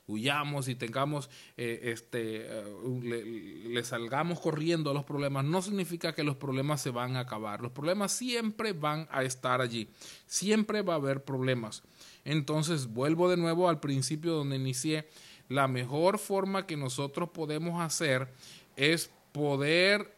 huyamos 0.07 0.67
y 0.69 0.75
tengamos, 0.75 1.29
eh, 1.55 1.81
este, 1.83 2.47
eh, 2.47 3.63
le, 3.69 3.83
salgamos 3.83 4.39
corriendo 4.39 4.89
a 4.89 4.93
los 4.95 5.03
problemas, 5.03 5.45
no 5.45 5.61
significa 5.61 6.13
que 6.13 6.23
los 6.23 6.35
problemas 6.35 6.81
se 6.81 6.89
van 6.89 7.15
a 7.15 7.19
acabar. 7.19 7.61
Los 7.61 7.73
problemas 7.73 8.11
siempre 8.11 8.73
van 8.73 9.07
a 9.11 9.21
estar 9.21 9.61
allí. 9.61 9.87
Siempre 10.25 10.81
va 10.81 10.93
a 10.93 10.97
haber 10.97 11.23
problemas. 11.23 11.83
Entonces, 12.25 12.87
vuelvo 12.87 13.29
de 13.29 13.37
nuevo 13.37 13.69
al 13.69 13.79
principio 13.79 14.33
donde 14.33 14.55
inicié. 14.55 15.07
La 15.47 15.67
mejor 15.67 16.17
forma 16.17 16.65
que 16.65 16.75
nosotros 16.75 17.29
podemos 17.29 17.79
hacer 17.79 18.27
es 18.75 19.11
poder, 19.31 20.11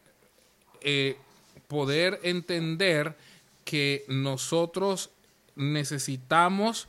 poder 1.68 2.20
entender 2.24 3.18
que 3.66 4.06
nosotros 4.08 5.12
necesitamos 5.56 6.88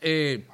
eh, 0.00 0.44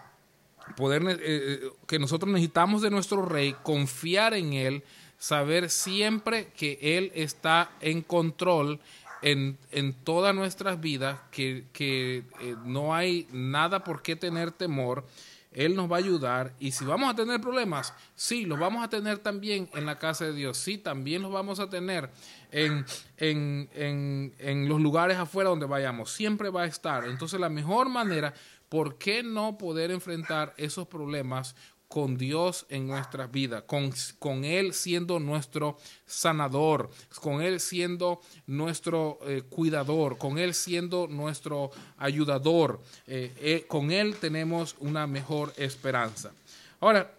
poder, 0.77 1.03
eh, 1.03 1.19
eh, 1.23 1.61
que 1.87 1.99
nosotros 1.99 2.31
necesitamos 2.31 2.83
de 2.83 2.91
nuestro 2.91 3.25
rey, 3.25 3.57
confiar 3.63 4.35
en 4.35 4.53
él, 4.53 4.85
saber 5.19 5.71
siempre 5.71 6.49
que 6.57 6.79
él 6.81 7.11
está 7.15 7.71
en 7.81 8.03
control 8.03 8.79
en, 9.23 9.59
en 9.73 9.93
todas 9.93 10.35
nuestras 10.35 10.81
vidas, 10.81 11.19
que, 11.31 11.65
que 11.73 12.25
no 12.65 12.95
hay 12.95 13.27
nada 13.33 13.85
por 13.85 14.03
qué 14.03 14.17
tener 14.17 14.51
temor. 14.51 15.05
Él 15.53 15.75
nos 15.75 15.91
va 15.91 15.97
a 15.97 15.99
ayudar. 15.99 16.55
Y 16.59 16.73
si 16.73 16.85
vamos 16.85 17.11
a 17.11 17.17
tener 17.17 17.41
problemas, 17.41 17.93
sí, 18.15 18.45
los 18.45 18.59
vamos 18.59 18.85
a 18.85 18.89
tener 18.89 19.19
también 19.19 19.69
en 19.75 19.87
la 19.87 19.99
casa 19.99 20.27
de 20.27 20.33
Dios, 20.33 20.59
sí, 20.59 20.79
también 20.79 21.23
los 21.23 21.33
vamos 21.33 21.61
a 21.61 21.69
tener 21.69 22.11
en, 22.53 22.85
en, 23.17 23.69
en, 23.75 24.35
en 24.39 24.69
los 24.69 24.81
lugares 24.81 25.17
afuera 25.17 25.51
donde 25.51 25.67
vayamos, 25.67 26.13
siempre 26.13 26.51
va 26.51 26.63
a 26.63 26.67
estar. 26.67 27.05
Entonces 27.05 27.41
la 27.41 27.49
mejor 27.49 27.89
manera, 27.89 28.33
¿por 28.69 28.99
qué 28.99 29.23
no 29.23 29.59
poder 29.59 29.91
enfrentar 29.91 30.55
esos 30.57 30.87
problemas 30.87 31.57
con 31.91 32.17
Dios 32.17 32.67
en 32.69 32.87
nuestras 32.87 33.33
vidas, 33.33 33.65
con, 33.65 33.93
con, 34.21 34.45
Él 34.45 34.75
siendo 34.75 35.19
nuestro 35.19 35.77
sanador, 36.07 36.89
con 37.21 37.43
Él 37.43 37.59
siendo 37.59 38.21
nuestro 38.47 39.19
eh, 39.27 39.43
cuidador, 39.43 40.17
con 40.17 40.39
Él 40.39 40.55
siendo 40.55 41.09
nuestro 41.09 41.73
ayudador. 41.97 42.81
Eh, 43.09 43.35
eh, 43.41 43.65
con 43.67 43.91
Él 43.91 44.15
tenemos 44.21 44.77
una 44.79 45.09
mejor 45.09 45.53
esperanza. 45.57 46.31
Ahora, 46.79 47.13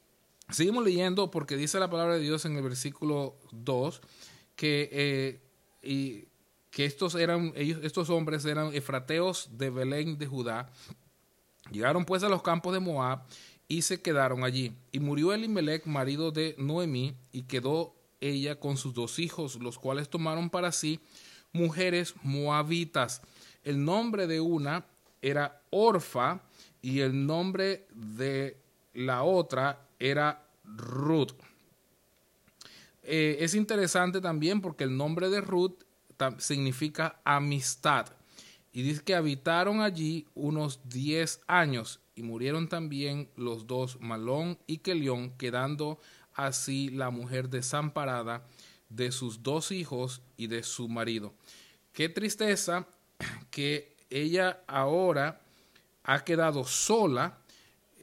seguimos 0.50 0.84
leyendo 0.84 1.30
porque 1.30 1.56
dice 1.56 1.80
la 1.80 1.88
palabra 1.88 2.16
de 2.16 2.20
Dios 2.20 2.44
en 2.44 2.54
el 2.54 2.62
versículo 2.62 3.38
2 3.52 4.02
que, 4.56 5.40
y, 5.82 6.28
que 6.70 6.84
estos, 6.84 7.14
eran, 7.14 7.54
ellos, 7.56 7.80
estos 7.82 8.10
hombres 8.10 8.44
eran 8.44 8.74
efrateos 8.74 9.48
de 9.56 9.70
Belén 9.70 10.18
de 10.18 10.26
Judá. 10.26 10.70
Llegaron 11.70 12.04
pues 12.04 12.22
a 12.22 12.28
los 12.28 12.42
campos 12.42 12.74
de 12.74 12.80
Moab 12.80 13.24
y 13.68 13.82
se 13.82 14.00
quedaron 14.00 14.44
allí. 14.44 14.72
Y 14.90 15.00
murió 15.00 15.32
Elimelech, 15.32 15.86
marido 15.86 16.32
de 16.32 16.54
Noemí, 16.58 17.14
y 17.32 17.42
quedó 17.42 17.94
ella 18.20 18.58
con 18.58 18.76
sus 18.76 18.94
dos 18.94 19.18
hijos, 19.18 19.56
los 19.56 19.78
cuales 19.78 20.08
tomaron 20.08 20.50
para 20.50 20.72
sí 20.72 21.00
mujeres 21.52 22.14
moabitas. 22.22 23.22
El 23.62 23.84
nombre 23.84 24.26
de 24.26 24.40
una 24.40 24.86
era 25.20 25.62
Orfa 25.70 26.40
y 26.80 27.00
el 27.00 27.26
nombre 27.26 27.86
de 27.92 28.56
la 28.94 29.22
otra 29.22 29.86
era 29.98 30.46
Ruth. 30.64 31.32
Eh, 33.02 33.38
es 33.40 33.54
interesante 33.54 34.20
también 34.20 34.60
porque 34.60 34.84
el 34.84 34.96
nombre 34.96 35.28
de 35.28 35.40
Ruth 35.40 35.82
significa 36.38 37.20
amistad. 37.24 38.06
Y 38.72 38.82
dice 38.82 39.02
que 39.02 39.14
habitaron 39.14 39.80
allí 39.80 40.26
unos 40.34 40.80
10 40.88 41.40
años 41.46 42.00
y 42.14 42.22
murieron 42.22 42.68
también 42.68 43.28
los 43.36 43.66
dos 43.66 44.00
Malón 44.00 44.58
y 44.66 44.78
Kelión, 44.78 45.30
quedando 45.38 45.98
así 46.34 46.90
la 46.90 47.10
mujer 47.10 47.48
desamparada 47.48 48.46
de 48.88 49.12
sus 49.12 49.42
dos 49.42 49.72
hijos 49.72 50.22
y 50.36 50.46
de 50.46 50.62
su 50.62 50.88
marido. 50.88 51.34
Qué 51.92 52.08
tristeza 52.08 52.86
que 53.50 53.96
ella 54.10 54.60
ahora 54.66 55.40
ha 56.04 56.24
quedado 56.24 56.64
sola, 56.64 57.38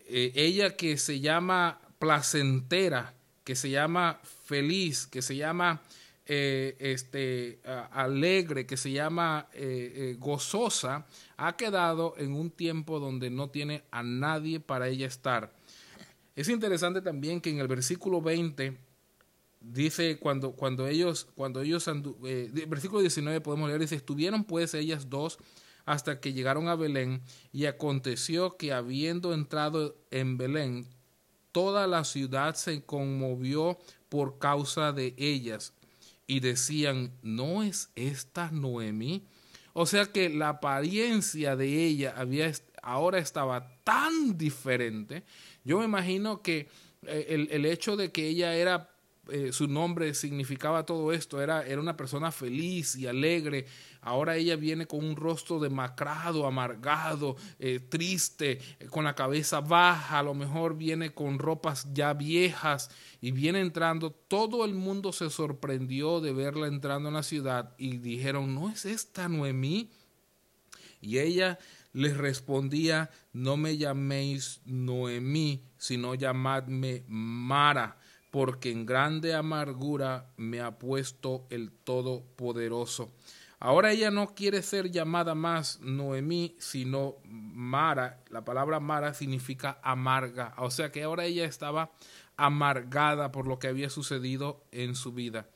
eh, 0.08 0.32
ella 0.36 0.76
que 0.76 0.98
se 0.98 1.20
llama 1.20 1.80
placentera, 1.98 3.14
que 3.44 3.56
se 3.56 3.70
llama 3.70 4.20
feliz, 4.46 5.08
que 5.08 5.22
se 5.22 5.36
llama 5.36 5.82
eh, 6.28 6.76
este, 6.80 7.60
alegre, 7.92 8.66
que 8.66 8.78
se 8.78 8.92
llama 8.92 9.48
eh, 9.54 10.16
gozosa, 10.20 11.06
ha 11.38 11.56
quedado 11.56 12.16
en 12.18 12.34
un 12.34 12.52
tiempo 12.52 13.00
donde 13.00 13.30
no 13.30 13.50
tiene 13.50 13.84
a 13.92 14.04
nadie 14.04 14.60
para 14.60 14.88
ella 14.88 15.08
estar. 15.08 15.54
Es 16.36 16.50
interesante 16.50 17.02
también 17.02 17.40
que 17.40 17.50
en 17.50 17.60
el 17.60 17.68
versículo 17.68 18.22
20 18.22 18.78
dice 19.62 20.20
cuando, 20.20 20.52
cuando 20.52 20.88
ellos, 20.88 21.28
cuando 21.36 21.62
ellos, 21.62 21.88
eh, 22.26 22.66
versículo 22.68 23.02
19 23.02 23.42
podemos 23.42 23.68
leer, 23.70 23.82
dice, 23.82 23.96
estuvieron 23.96 24.44
pues 24.44 24.74
ellas 24.74 25.10
dos 25.10 25.38
hasta 25.86 26.20
que 26.20 26.34
llegaron 26.34 26.68
a 26.68 26.76
Belén 26.76 27.22
y 27.54 27.66
aconteció 27.66 28.58
que 28.58 28.74
habiendo 28.74 29.34
entrado 29.34 29.96
en 30.12 30.38
Belén, 30.38 30.86
toda 31.52 31.88
la 31.88 32.04
ciudad 32.04 32.56
se 32.56 32.84
conmovió 32.84 33.78
por 34.10 34.40
causa 34.40 34.92
de 34.92 35.14
ellas 35.18 35.74
y 36.28 36.40
decían, 36.40 37.12
¿no 37.22 37.64
es 37.64 37.90
esta 37.96 38.52
Noemí? 38.52 39.28
O 39.74 39.86
sea 39.86 40.06
que 40.06 40.30
la 40.30 40.50
apariencia 40.50 41.56
de 41.56 41.86
ella 41.86 42.14
había, 42.16 42.52
ahora 42.82 43.20
estaba 43.20 43.78
tan 43.84 44.38
diferente. 44.38 45.24
Yo 45.64 45.80
me 45.80 45.86
imagino 45.86 46.42
que 46.42 46.70
eh, 47.04 47.26
el, 47.30 47.50
el 47.52 47.66
hecho 47.66 47.96
de 47.98 48.12
que 48.12 48.28
ella 48.28 48.56
era 48.56 48.95
eh, 49.30 49.52
su 49.52 49.68
nombre 49.68 50.14
significaba 50.14 50.86
todo 50.86 51.12
esto, 51.12 51.42
era, 51.42 51.66
era 51.66 51.82
una 51.82 51.98
persona 51.98 52.32
feliz 52.32 52.96
y 52.96 53.08
alegre. 53.08 53.66
Ahora 54.02 54.36
ella 54.36 54.56
viene 54.56 54.86
con 54.86 55.04
un 55.04 55.16
rostro 55.16 55.60
demacrado, 55.60 56.46
amargado, 56.46 57.36
eh, 57.58 57.80
triste, 57.80 58.60
eh, 58.80 58.86
con 58.88 59.04
la 59.04 59.16
cabeza 59.16 59.62
baja, 59.62 60.20
a 60.20 60.24
lo 60.24 60.34
mejor 60.34 60.78
viene 60.78 61.14
con 61.14 61.40
ropas 61.40 61.88
ya 61.94 62.14
viejas 62.14 62.92
y 63.20 63.32
viene 63.32 63.62
entrando. 63.62 64.12
Todo 64.12 64.64
el 64.64 64.76
mundo 64.76 65.12
se 65.12 65.30
sorprendió 65.30 66.22
de 66.22 66.34
verla 66.34 66.68
entrando 66.68 67.10
en 67.10 67.16
la 67.16 67.24
ciudad 67.24 67.74
y 67.78 67.98
dijeron, 67.98 68.54
¿no 68.54 68.70
es 68.70 68.86
esta 68.86 69.28
Noemí? 69.28 69.90
Y 71.02 71.20
ella 71.20 71.58
les 71.94 72.18
respondía, 72.18 73.10
no 73.34 73.58
me 73.58 73.78
llaméis 73.78 74.62
Noemí, 74.66 75.64
sino 75.78 76.14
llamadme 76.14 77.04
Mara 77.08 77.98
porque 78.36 78.70
en 78.70 78.86
grande 78.86 79.34
amargura 79.34 80.30
me 80.36 80.60
ha 80.60 80.78
puesto 80.78 81.48
el 81.50 81.72
Todopoderoso. 81.72 83.14
Ahora 83.60 83.94
ella 83.94 84.12
no 84.12 84.36
quiere 84.36 84.62
ser 84.62 84.92
llamada 84.92 85.36
más 85.36 85.80
Noemí, 85.80 86.54
sino 86.60 87.16
Mara. 87.24 88.26
La 88.30 88.44
palabra 88.44 88.82
Mara 88.82 89.14
significa 89.14 89.80
amarga. 89.82 90.54
O 90.58 90.70
sea 90.70 90.92
que 90.92 91.04
ahora 91.04 91.24
ella 91.24 91.46
estaba 91.46 91.94
amargada 92.36 93.32
por 93.32 93.48
lo 93.48 93.58
que 93.58 93.70
había 93.70 93.90
sucedido 93.90 94.66
en 94.74 94.96
su 94.96 95.14
vida. 95.14 95.48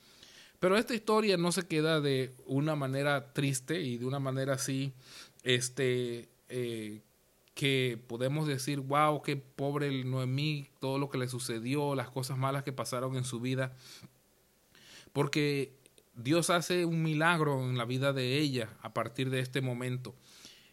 Pero 0.59 0.77
esta 0.77 0.93
historia 0.93 1.36
no 1.36 1.51
se 1.51 1.67
queda 1.67 2.00
de 2.00 2.33
una 2.45 2.77
manera 2.77 3.33
triste 3.33 3.81
y 3.81 3.98
de 3.98 4.05
una 4.05 4.19
manera 4.19 4.53
así, 4.53 4.93
este, 5.43 6.29
eh, 6.48 7.01
que 7.60 8.01
podemos 8.08 8.48
decir, 8.48 8.80
wow, 8.80 9.22
qué 9.22 9.36
pobre 9.36 10.06
Noemí, 10.06 10.70
todo 10.80 10.98
lo 10.98 11.10
que 11.10 11.18
le 11.18 11.28
sucedió, 11.28 11.94
las 11.94 12.10
cosas 12.10 12.38
malas 12.38 12.63
que 12.63 12.72
pasaron 12.72 13.18
en 13.18 13.25
su 13.25 13.42
vida. 13.42 13.75
Porque 15.12 15.75
Dios 16.16 16.51
hace 16.51 16.86
un 16.86 17.04
milagro 17.04 17.62
en 17.66 17.78
la 17.78 17.84
vida 17.84 18.13
de 18.13 18.38
ella 18.38 18.70
a 18.82 18.94
partir 18.94 19.29
de 19.29 19.42
este 19.42 19.60
momento. 19.60 20.16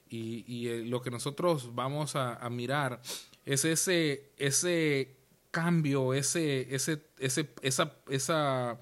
Y, 0.09 0.69
eh, 0.69 0.85
lo 0.87 1.03
que 1.03 1.11
nosotros 1.11 1.75
vamos 1.75 2.15
a, 2.15 2.49
mirar 2.51 3.01
es 3.45 3.65
ese, 3.65 4.31
ese 4.37 5.17
cambio, 5.51 6.15
ese, 6.15 6.73
ese, 6.73 7.03
ese, 7.19 7.51
esa, 7.63 7.97
esa, 8.09 8.79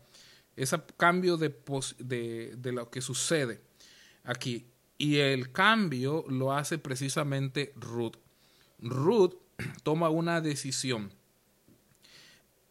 ese 0.56 0.82
cambio 0.98 1.38
de, 1.38 1.54
de, 2.00 2.54
de 2.54 2.72
lo 2.72 2.90
que 2.90 3.00
sucede 3.00 3.62
aquí. 4.24 4.66
Y 5.04 5.18
el 5.18 5.52
cambio 5.52 6.24
lo 6.30 6.54
hace 6.54 6.78
precisamente 6.78 7.74
Ruth. 7.76 8.16
Ruth 8.78 9.34
toma 9.82 10.08
una 10.08 10.40
decisión. 10.40 11.12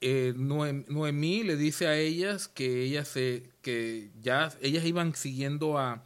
Eh, 0.01 0.33
Noemí 0.35 1.43
le 1.43 1.55
dice 1.57 1.85
a 1.85 1.95
ellas 1.95 2.47
que 2.47 2.81
ellas 2.81 3.07
se, 3.07 3.51
que 3.61 4.09
ya 4.19 4.51
ellas 4.61 4.83
iban 4.83 5.13
siguiendo 5.13 5.77
a, 5.77 6.03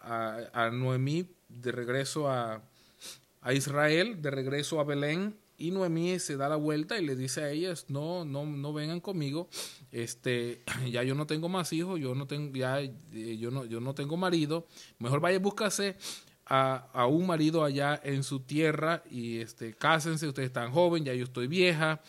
a, 0.00 0.68
Noemí 0.70 1.30
de 1.48 1.72
regreso 1.72 2.28
a, 2.28 2.60
a 3.40 3.54
Israel, 3.54 4.20
de 4.20 4.30
regreso 4.30 4.78
a 4.78 4.84
Belén, 4.84 5.38
y 5.62 5.70
Noemí 5.70 6.18
se 6.18 6.36
da 6.36 6.48
la 6.48 6.56
vuelta 6.56 6.98
y 6.98 7.06
le 7.06 7.14
dice 7.14 7.44
a 7.44 7.50
ellas, 7.50 7.86
no, 7.88 8.24
no, 8.24 8.44
no 8.44 8.72
vengan 8.72 9.00
conmigo, 9.00 9.48
este, 9.92 10.64
ya 10.90 11.04
yo 11.04 11.14
no 11.14 11.28
tengo 11.28 11.48
más 11.48 11.72
hijos, 11.72 12.00
yo 12.00 12.16
no 12.16 12.26
tengo, 12.26 12.52
ya, 12.56 12.80
eh, 12.80 12.90
yo 13.38 13.52
no, 13.52 13.64
yo 13.64 13.80
no 13.80 13.94
tengo 13.94 14.16
marido, 14.16 14.66
mejor 14.98 15.20
vaya 15.20 15.36
a 15.36 15.40
buscarse 15.40 15.96
a, 16.46 16.88
a, 16.92 17.06
un 17.06 17.28
marido 17.28 17.62
allá 17.62 18.00
en 18.02 18.24
su 18.24 18.40
tierra 18.40 19.04
y 19.08 19.38
este, 19.38 19.72
cásense, 19.74 20.26
ustedes 20.26 20.48
están 20.48 20.72
jóvenes, 20.72 21.06
ya 21.06 21.14
yo 21.14 21.22
estoy 21.22 21.46
vieja, 21.46 22.00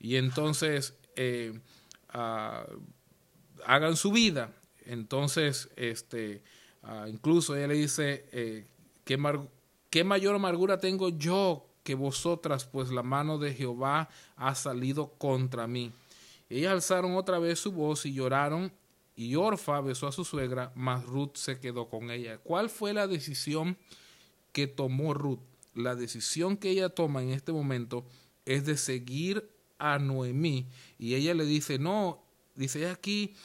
y 0.00 0.16
entonces 0.16 0.94
eh, 1.14 1.60
ah, 2.08 2.66
hagan 3.64 3.96
su 3.96 4.10
vida. 4.10 4.50
Entonces, 4.84 5.68
este, 5.76 6.42
ah, 6.82 7.06
incluso 7.08 7.54
ella 7.54 7.68
le 7.68 7.74
dice, 7.74 8.26
eh, 8.32 8.66
¿qué, 9.04 9.16
¿qué 9.90 10.02
mayor 10.02 10.34
amargura 10.34 10.78
tengo 10.78 11.08
yo 11.08 11.66
que 11.86 11.94
vosotras, 11.94 12.64
pues 12.64 12.90
la 12.90 13.04
mano 13.04 13.38
de 13.38 13.54
Jehová 13.54 14.08
ha 14.34 14.56
salido 14.56 15.12
contra 15.18 15.68
mí. 15.68 15.92
Ellas 16.50 16.72
alzaron 16.72 17.14
otra 17.14 17.38
vez 17.38 17.60
su 17.60 17.70
voz 17.70 18.04
y 18.06 18.12
lloraron, 18.12 18.72
y 19.14 19.36
Orfa 19.36 19.80
besó 19.80 20.08
a 20.08 20.12
su 20.12 20.24
suegra, 20.24 20.72
mas 20.74 21.06
Ruth 21.06 21.36
se 21.36 21.60
quedó 21.60 21.88
con 21.88 22.10
ella. 22.10 22.38
¿Cuál 22.38 22.70
fue 22.70 22.92
la 22.92 23.06
decisión 23.06 23.78
que 24.50 24.66
tomó 24.66 25.14
Ruth? 25.14 25.38
La 25.74 25.94
decisión 25.94 26.56
que 26.56 26.70
ella 26.70 26.88
toma 26.88 27.22
en 27.22 27.30
este 27.30 27.52
momento 27.52 28.04
es 28.44 28.66
de 28.66 28.76
seguir 28.76 29.48
a 29.78 30.00
Noemí, 30.00 30.66
y 30.98 31.14
ella 31.14 31.34
le 31.34 31.44
dice, 31.44 31.78
no, 31.78 32.20
dice 32.56 32.90
aquí, 32.90 33.36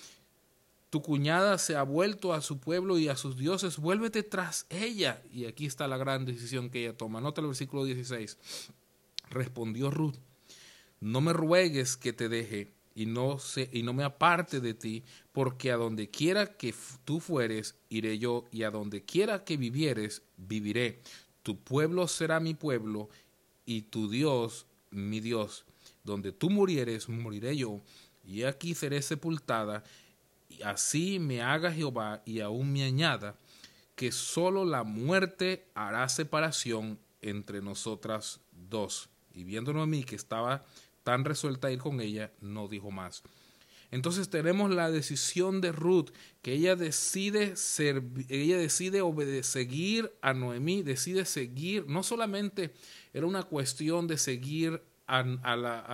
tu 0.92 1.02
cuñada 1.02 1.58
se 1.58 1.78
ha 1.78 1.84
vuelto 1.84 2.34
a 2.34 2.42
su 2.42 2.60
pueblo 2.60 3.00
y 3.00 3.08
a 3.08 3.16
sus 3.16 3.38
dioses, 3.38 3.78
vuélvete 3.78 4.24
tras 4.24 4.68
ella. 4.70 5.24
Y 5.34 5.46
aquí 5.46 5.66
está 5.66 5.88
la 5.88 5.98
gran 5.98 6.26
decisión 6.26 6.70
que 6.70 6.84
ella 6.84 6.98
toma. 6.98 7.22
Nota 7.22 7.40
el 7.40 7.48
versículo 7.48 7.86
16. 7.86 8.38
Respondió 9.30 9.90
Ruth, 9.90 10.18
no 11.00 11.22
me 11.22 11.32
ruegues 11.32 11.96
que 11.96 12.12
te 12.12 12.28
deje 12.28 12.74
y 12.94 13.06
no, 13.06 13.40
se, 13.40 13.70
y 13.72 13.84
no 13.84 13.94
me 13.94 14.04
aparte 14.04 14.60
de 14.60 14.74
ti, 14.74 15.04
porque 15.32 15.72
a 15.72 15.78
donde 15.78 16.10
quiera 16.10 16.58
que 16.58 16.76
tú 17.06 17.22
fueres, 17.22 17.76
iré 17.88 18.20
yo, 18.20 18.44
y 18.52 18.64
a 18.64 18.70
donde 18.70 19.06
quiera 19.06 19.46
que 19.46 19.56
vivieres, 19.56 20.24
viviré. 20.36 21.00
Tu 21.42 21.58
pueblo 21.58 22.10
será 22.10 22.42
mi 22.42 22.54
pueblo, 22.54 23.10
y 23.66 23.84
tu 23.84 24.10
Dios 24.10 24.68
mi 24.90 25.22
Dios. 25.22 25.64
Donde 26.04 26.34
tú 26.34 26.50
murieres, 26.50 27.08
moriré 27.08 27.56
yo, 27.56 27.80
y 28.26 28.44
aquí 28.44 28.76
seré 28.76 29.02
sepultada, 29.02 29.86
así 30.62 31.20
me 31.20 31.42
haga 31.42 31.72
Jehová 31.72 32.22
y 32.26 32.40
aún 32.40 32.72
me 32.72 32.84
añada 32.84 33.38
que 33.96 34.12
sólo 34.12 34.66
la 34.66 34.84
muerte 34.84 35.68
hará 35.76 36.08
separación 36.10 37.00
entre 37.22 37.62
nosotras 37.62 38.42
dos. 38.52 39.10
Y 39.34 39.44
viéndonos 39.44 39.84
a 39.84 39.86
mí 39.86 40.04
que 40.04 40.16
estaba 40.16 40.66
tan 41.04 41.26
resuelta 41.26 41.68
a 41.68 41.72
ir 41.72 41.80
con 41.80 42.02
ella, 42.02 42.32
no 42.42 42.68
dijo 42.68 42.92
más. 42.92 43.24
Entonces 43.92 44.30
tenemos 44.30 44.72
la 44.72 44.90
decisión 44.90 45.60
de 45.60 45.72
Ruth, 45.74 46.12
que 46.42 46.54
ella 46.54 46.76
decide 46.76 47.58
ser, 47.58 48.04
ella 48.30 48.58
decide 48.58 49.04
seguir 49.44 50.14
a 50.22 50.34
Noemí, 50.34 50.82
decide 50.82 51.26
seguir, 51.26 51.86
no 51.88 52.02
solamente 52.02 52.74
era 53.14 53.26
una 53.26 53.44
cuestión 53.44 54.08
de 54.08 54.18
seguir 54.18 54.82
a 55.08 55.24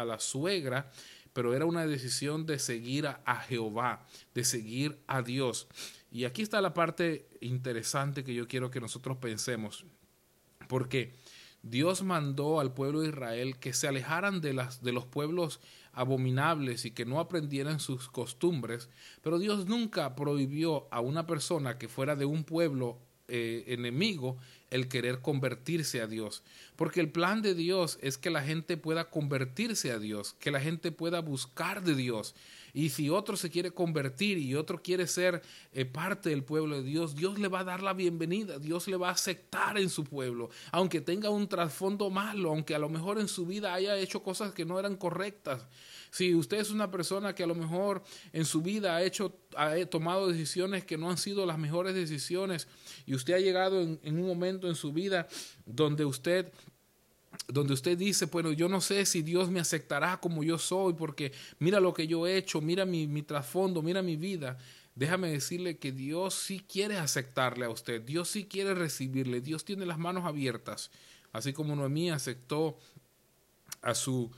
la 0.06 0.20
suegra, 0.20 0.92
pero 1.38 1.54
era 1.54 1.68
una 1.68 1.86
decisión 1.86 2.48
de 2.48 2.58
seguir 2.58 3.06
a, 3.06 3.36
Jehová, 3.42 4.04
de 4.34 4.44
seguir 4.44 4.98
a 5.06 5.22
Dios. 5.22 5.68
Y 6.12 6.24
aquí 6.24 6.42
está 6.42 6.62
la 6.62 6.74
parte 6.74 7.30
interesante 7.42 8.24
que 8.24 8.34
yo 8.34 8.48
quiero 8.48 8.72
que 8.72 8.82
nosotros 8.82 9.18
pensemos, 9.18 9.86
porque 10.68 11.14
Dios 11.62 12.02
mandó 12.02 12.60
al 12.60 12.74
pueblo 12.74 13.02
de 13.02 13.10
Israel 13.10 13.60
que 13.60 13.74
se 13.74 13.88
alejaran 13.88 14.42
de, 14.42 14.54
los 14.54 15.06
pueblos 15.06 15.60
abominables 15.94 16.86
y 16.86 16.90
que 16.90 17.06
no 17.06 17.20
aprendieran 17.20 17.80
sus 17.80 18.10
costumbres, 18.10 18.90
pero 19.22 19.38
Dios 19.38 19.68
nunca 19.68 20.16
prohibió 20.16 20.88
a 20.90 21.02
una 21.02 21.28
persona 21.28 21.78
que 21.78 21.88
fuera 21.88 22.16
de 22.16 22.26
un 22.26 22.46
pueblo 22.46 22.98
eh, 23.28 23.64
enemigo 23.68 24.40
el 24.70 24.88
querer 24.88 25.20
convertirse 25.20 26.02
a 26.02 26.08
Dios. 26.08 26.44
Porque 26.76 27.00
el 27.00 27.10
plan 27.10 27.42
de 27.42 27.54
Dios 27.54 27.98
es 28.02 28.18
que 28.18 28.30
la 28.30 28.44
gente 28.44 28.78
pueda 28.78 29.10
convertirse 29.10 29.92
a 29.92 30.00
Dios, 30.00 30.36
que 30.40 30.52
la 30.52 30.60
gente 30.60 30.92
pueda 30.92 31.20
buscar 31.22 31.84
de 31.84 31.96
Dios. 31.96 32.36
Y 32.78 32.90
si 32.90 33.10
otro 33.10 33.36
se 33.36 33.50
quiere 33.50 33.72
convertir 33.72 34.38
y 34.38 34.54
otro 34.54 34.84
quiere 34.84 35.08
ser 35.08 35.42
eh, 35.72 35.84
parte 35.84 36.30
del 36.30 36.44
pueblo 36.44 36.76
de 36.76 36.84
Dios, 36.84 37.16
Dios 37.16 37.40
le 37.40 37.48
va 37.48 37.62
a 37.62 37.64
dar 37.64 37.82
la 37.82 37.94
bienvenida, 37.94 38.60
Dios 38.60 38.88
le 38.88 38.98
va 38.98 39.10
a 39.10 39.14
aceptar 39.14 39.80
en 39.80 39.90
su 39.90 40.04
pueblo, 40.04 40.52
aunque 40.72 41.02
tenga 41.02 41.32
un 41.32 41.48
trasfondo 41.48 42.12
malo, 42.12 42.52
aunque 42.52 42.76
a 42.76 42.80
lo 42.80 42.88
mejor 42.88 43.20
en 43.20 43.30
su 43.30 43.48
vida 43.48 43.74
haya 43.74 43.98
hecho 43.98 44.22
cosas 44.22 44.54
que 44.54 44.64
no 44.64 44.78
eran 44.78 44.96
correctas. 44.96 45.66
Si 46.12 46.36
usted 46.36 46.60
es 46.60 46.70
una 46.70 46.92
persona 46.92 47.34
que 47.34 47.42
a 47.42 47.48
lo 47.48 47.56
mejor 47.56 48.04
en 48.32 48.46
su 48.46 48.62
vida 48.62 48.96
ha 48.96 49.02
hecho, 49.02 49.36
ha 49.56 49.76
tomado 49.88 50.28
decisiones 50.28 50.86
que 50.86 51.00
no 51.00 51.10
han 51.10 51.18
sido 51.18 51.48
las 51.48 51.58
mejores 51.58 51.96
decisiones 51.96 52.68
y 53.08 53.16
usted 53.16 53.34
ha 53.34 53.40
llegado 53.40 53.82
en, 53.82 54.00
en 54.04 54.20
un 54.20 54.28
momento 54.28 54.68
en 54.68 54.76
su 54.76 54.94
vida 54.94 55.28
donde 55.66 56.06
usted 56.06 56.54
donde 57.48 57.74
usted 57.74 57.98
dice, 57.98 58.26
bueno, 58.26 58.52
yo 58.52 58.68
no 58.68 58.82
sé 58.82 59.06
si 59.06 59.22
Dios 59.22 59.50
me 59.50 59.60
aceptará 59.60 60.20
como 60.20 60.44
yo 60.44 60.58
soy, 60.58 60.94
porque 60.94 61.32
mira 61.60 61.80
lo 61.80 61.94
que 61.94 62.08
yo 62.08 62.28
he 62.28 62.38
hecho, 62.38 62.62
mira 62.62 62.86
mi, 62.86 63.22
trasfondo, 63.22 63.82
mira 63.82 64.02
mi 64.02 64.16
vida. 64.16 64.58
Déjame 64.96 65.30
decirle 65.30 65.78
que 65.78 65.92
Dios 65.92 66.34
sí 66.34 66.60
quiere 66.60 66.98
aceptarle 66.98 67.66
a 67.66 67.70
usted, 67.70 68.02
Dios 68.02 68.30
sí 68.30 68.46
quiere 68.46 68.74
recibirle, 68.74 69.42
Dios 69.42 69.64
tiene 69.64 69.86
las 69.86 70.00
manos 70.00 70.26
abiertas, 70.26 70.90
así 71.32 71.54
como 71.54 71.76
Noemí 71.76 72.10
aceptó 72.10 72.78
a 73.82 73.94
su, 73.94 74.32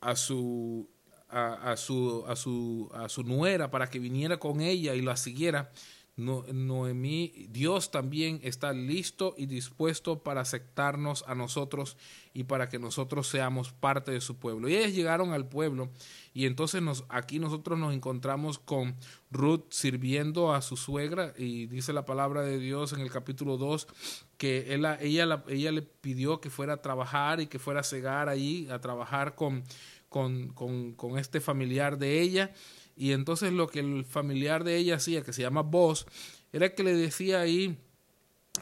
a 0.00 0.14
su 0.14 0.88
a, 1.32 1.76
su, 1.78 2.24
a, 2.28 2.36
su, 2.36 2.90
a 2.94 3.08
su 3.08 3.22
nuera 3.22 3.70
para 3.70 3.88
que 3.88 3.98
viniera 3.98 4.36
con 4.36 4.60
ella 4.60 4.94
y 4.94 5.00
la 5.00 5.16
siguiera, 5.16 5.72
Noemí, 6.16 7.46
Dios 7.48 7.90
también 7.90 8.38
está 8.42 8.74
listo 8.74 9.34
y 9.38 9.46
dispuesto 9.46 10.22
para 10.22 10.42
aceptarnos 10.42 11.24
a 11.26 11.34
nosotros 11.34 11.96
y 12.34 12.44
para 12.44 12.68
que 12.68 12.78
nosotros 12.78 13.28
seamos 13.28 13.72
parte 13.72 14.10
de 14.10 14.20
su 14.20 14.36
pueblo. 14.36 14.68
Y 14.68 14.76
ellas 14.76 14.92
llegaron 14.92 15.32
al 15.32 15.48
pueblo 15.48 15.88
y 16.34 16.44
entonces 16.44 16.82
nos, 16.82 17.04
aquí 17.08 17.38
nosotros 17.38 17.78
nos 17.78 17.94
encontramos 17.94 18.58
con 18.58 18.94
Ruth 19.30 19.64
sirviendo 19.70 20.52
a 20.52 20.60
su 20.60 20.76
suegra 20.76 21.32
y 21.38 21.66
dice 21.66 21.94
la 21.94 22.04
palabra 22.04 22.42
de 22.42 22.58
Dios 22.58 22.92
en 22.92 23.00
el 23.00 23.10
capítulo 23.10 23.56
2 23.56 23.88
que 24.36 24.74
ella, 24.74 24.98
ella, 25.00 25.42
ella 25.48 25.72
le 25.72 25.82
pidió 25.82 26.42
que 26.42 26.50
fuera 26.50 26.74
a 26.74 26.82
trabajar 26.82 27.40
y 27.40 27.46
que 27.46 27.58
fuera 27.58 27.80
a 27.80 27.84
cegar 27.84 28.28
ahí, 28.28 28.68
a 28.70 28.80
trabajar 28.80 29.34
con, 29.34 29.64
con, 30.10 30.52
con 30.52 31.18
este 31.18 31.40
familiar 31.40 31.96
de 31.96 32.20
ella. 32.20 32.52
Y 32.96 33.12
entonces 33.12 33.52
lo 33.52 33.68
que 33.68 33.80
el 33.80 34.04
familiar 34.04 34.64
de 34.64 34.76
ella 34.76 34.96
hacía, 34.96 35.22
que 35.22 35.32
se 35.32 35.42
llama 35.42 35.62
Vos, 35.62 36.06
era 36.52 36.74
que 36.74 36.82
le 36.82 36.94
decía 36.94 37.40
ahí 37.40 37.78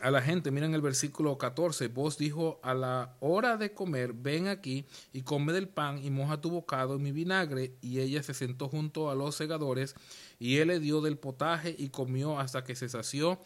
a 0.01 0.11
la 0.11 0.23
gente, 0.23 0.51
miren 0.51 0.75
el 0.75 0.81
versículo 0.81 1.37
14, 1.37 1.89
vos 1.89 2.17
dijo, 2.17 2.61
a 2.63 2.75
la 2.75 3.17
hora 3.21 3.57
de 3.57 3.75
comer, 3.75 4.13
ven 4.13 4.47
aquí 4.47 4.87
y 5.13 5.23
come 5.23 5.53
del 5.53 5.69
pan 5.69 6.03
y 6.03 6.11
moja 6.11 6.41
tu 6.41 6.51
bocado 6.51 6.95
en 6.95 7.03
mi 7.03 7.13
vinagre. 7.13 7.75
Y 7.83 7.99
ella 7.99 8.23
se 8.23 8.33
sentó 8.33 8.69
junto 8.69 9.11
a 9.11 9.15
los 9.15 9.35
segadores 9.35 9.95
y 10.39 10.59
él 10.59 10.69
le 10.69 10.81
dio 10.81 11.01
del 11.01 11.19
potaje 11.19 11.75
y 11.77 11.89
comió 11.89 12.39
hasta 12.39 12.65
que 12.65 12.77
se 12.77 12.89
sació 12.89 13.41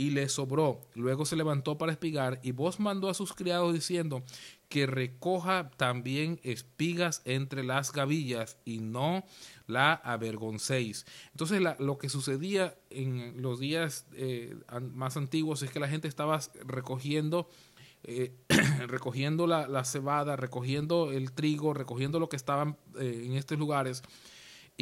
y 0.00 0.08
le 0.08 0.30
sobró. 0.30 0.80
Luego 0.94 1.26
se 1.26 1.36
levantó 1.36 1.76
para 1.76 1.92
espigar 1.92 2.40
y 2.42 2.52
vos 2.52 2.80
mandó 2.80 3.10
a 3.10 3.14
sus 3.14 3.34
criados 3.34 3.74
diciendo, 3.74 4.22
que 4.70 4.86
recoja 4.86 5.70
también 5.76 6.40
espigas 6.42 7.20
entre 7.26 7.64
las 7.64 7.92
gavillas 7.92 8.56
y 8.64 8.78
no 8.78 9.26
la 9.66 9.92
avergoncéis. 9.92 11.04
Entonces 11.32 11.60
lo 11.78 11.98
que 11.98 12.08
sucedía 12.08 12.78
en 12.88 13.42
los 13.42 13.60
días 13.60 14.06
eh, 14.14 14.56
más 14.94 15.18
antiguos 15.18 15.60
es 15.62 15.70
que 15.70 15.80
la 15.80 15.88
gente 15.88 16.08
estaba 16.08 16.40
recogiendo 16.64 17.46
eh, 18.02 18.32
recogiendo 18.86 19.46
la, 19.46 19.84
cebada, 19.84 20.34
recogiendo 20.34 21.12
el 21.12 21.32
trigo, 21.32 21.74
recogiendo 21.74 22.18
lo 22.18 22.30
que 22.30 22.36
estaban 22.36 22.78
eh, 22.98 23.24
en 23.26 23.34
estos 23.34 23.58
lugares 23.58 24.02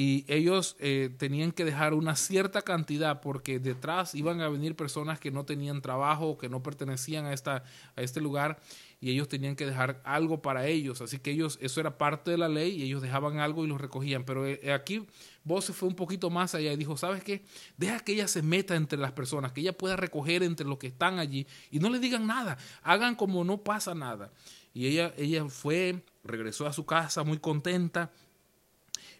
y 0.00 0.24
ellos 0.28 0.76
tenían 1.16 1.50
que 1.50 1.64
dejar 1.64 1.92
una 1.92 2.14
cierta 2.14 2.62
cantidad 2.62 3.20
porque 3.20 3.58
detrás 3.58 4.14
iban 4.14 4.40
a 4.40 4.48
venir 4.48 4.76
personas 4.76 5.18
que 5.18 5.32
no 5.32 5.44
tenían 5.44 5.82
trabajo 5.82 6.38
que 6.38 6.48
no 6.48 6.62
pertenecían 6.62 7.26
a, 7.26 7.32
esta, 7.32 7.64
a 7.96 8.02
este 8.02 8.20
lugar 8.20 8.60
y 9.00 9.10
ellos 9.10 9.28
tenían 9.28 9.54
que 9.54 9.66
dejar 9.66 10.00
algo 10.04 10.42
para 10.42 10.66
ellos. 10.66 11.00
Así 11.00 11.18
que 11.18 11.30
ellos, 11.30 11.58
eso 11.60 11.80
era 11.80 11.98
parte 11.98 12.30
de 12.30 12.38
la 12.38 12.48
ley 12.48 12.74
y 12.74 12.82
ellos 12.82 13.02
dejaban 13.02 13.38
algo 13.38 13.64
y 13.64 13.68
lo 13.68 13.78
recogían. 13.78 14.24
Pero 14.24 14.46
eh, 14.46 14.72
aquí 14.72 15.06
vos 15.44 15.64
se 15.64 15.72
fue 15.72 15.88
un 15.88 15.94
poquito 15.94 16.30
más 16.30 16.54
allá 16.54 16.72
y 16.72 16.76
dijo, 16.76 16.96
¿sabes 16.96 17.22
qué? 17.22 17.44
Deja 17.76 18.00
que 18.00 18.12
ella 18.12 18.28
se 18.28 18.42
meta 18.42 18.74
entre 18.74 18.98
las 18.98 19.12
personas, 19.12 19.52
que 19.52 19.60
ella 19.60 19.76
pueda 19.76 19.96
recoger 19.96 20.42
entre 20.42 20.66
los 20.66 20.78
que 20.78 20.88
están 20.88 21.18
allí 21.18 21.46
y 21.70 21.78
no 21.78 21.90
le 21.90 22.00
digan 22.00 22.26
nada, 22.26 22.58
hagan 22.82 23.14
como 23.14 23.44
no 23.44 23.58
pasa 23.58 23.94
nada. 23.94 24.32
Y 24.74 24.86
ella, 24.86 25.14
ella 25.16 25.46
fue, 25.48 26.04
regresó 26.24 26.66
a 26.66 26.72
su 26.72 26.84
casa 26.84 27.24
muy 27.24 27.38
contenta, 27.38 28.12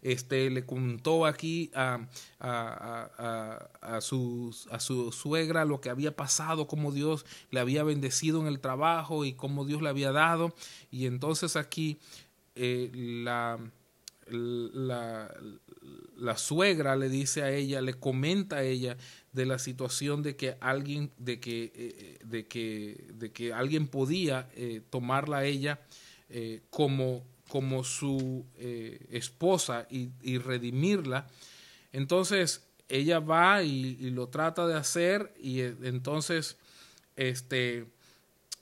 este, 0.03 0.51
le 0.51 0.65
contó 0.65 1.27
aquí 1.27 1.71
a, 1.75 2.07
a, 2.41 3.69
a, 3.81 4.01
su, 4.01 4.55
a 4.71 4.81
su 4.81 5.13
suegra 5.13 5.65
lo 5.65 5.81
que 5.81 5.91
había 5.91 6.15
pasado, 6.15 6.67
cómo 6.67 6.93
Dios 6.93 7.25
le 7.51 7.61
había 7.61 7.83
bendecido 7.83 8.41
en 8.41 8.47
el 8.47 8.61
trabajo 8.61 9.25
y 9.25 9.33
cómo 9.35 9.65
Dios 9.65 9.83
le 9.83 9.89
había 9.89 10.13
dado. 10.13 10.55
Y 10.91 11.07
entonces 11.07 11.57
aquí 11.57 11.99
eh, 12.55 12.91
la, 12.95 13.59
la, 14.29 15.35
la 16.17 16.37
suegra 16.37 16.97
le 16.97 17.09
dice 17.09 17.43
a 17.43 17.51
ella, 17.53 17.81
le 17.81 17.95
comenta 17.95 18.57
a 18.57 18.63
ella 18.63 18.97
de 19.33 19.47
la 19.47 19.59
situación 19.59 20.23
de 20.23 20.37
que 20.37 20.57
alguien, 20.61 21.13
de 21.19 21.41
que, 21.41 21.73
eh, 21.75 22.19
de 22.25 22.47
que, 22.47 23.07
de 23.15 23.33
que 23.33 23.53
alguien 23.53 23.89
podía 23.89 24.49
eh, 24.55 24.83
tomarla 24.91 25.39
a 25.39 25.45
ella 25.45 25.81
como 26.69 27.25
como 27.49 27.83
su 27.83 28.45
eh, 28.57 29.07
esposa 29.11 29.87
y, 29.91 30.39
redimirla. 30.39 31.27
Entonces 31.93 32.69
ella 32.89 33.19
va 33.19 33.63
y, 33.63 34.11
lo 34.11 34.29
trata 34.29 34.67
de 34.67 34.75
hacer 34.77 35.35
y 35.41 35.61
eh, 35.61 35.75
entonces 35.83 36.59
este, 37.17 37.87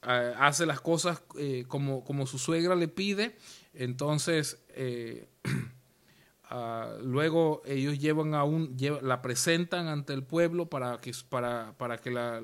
hace 0.01 0.66
las 0.66 0.81
cosas 0.81 1.22
eh, 1.38 1.64
como, 1.68 2.05
como, 2.05 2.27
su 2.27 2.38
suegra 2.38 2.75
le 2.75 2.88
pide. 2.88 3.37
Entonces 3.75 4.62
ah, 6.44 6.94
luego 7.03 7.62
ellos 7.66 7.99
llevan 7.99 8.35
a 8.35 8.44
un, 8.44 8.77
la 9.03 9.20
presentan 9.20 9.88
ante 9.88 10.12
el 10.14 10.22
pueblo 10.22 10.70
para 10.70 11.01
que, 11.01 11.12
para, 11.29 11.75
para 11.77 11.99
que 11.99 12.11
la, 12.12 12.40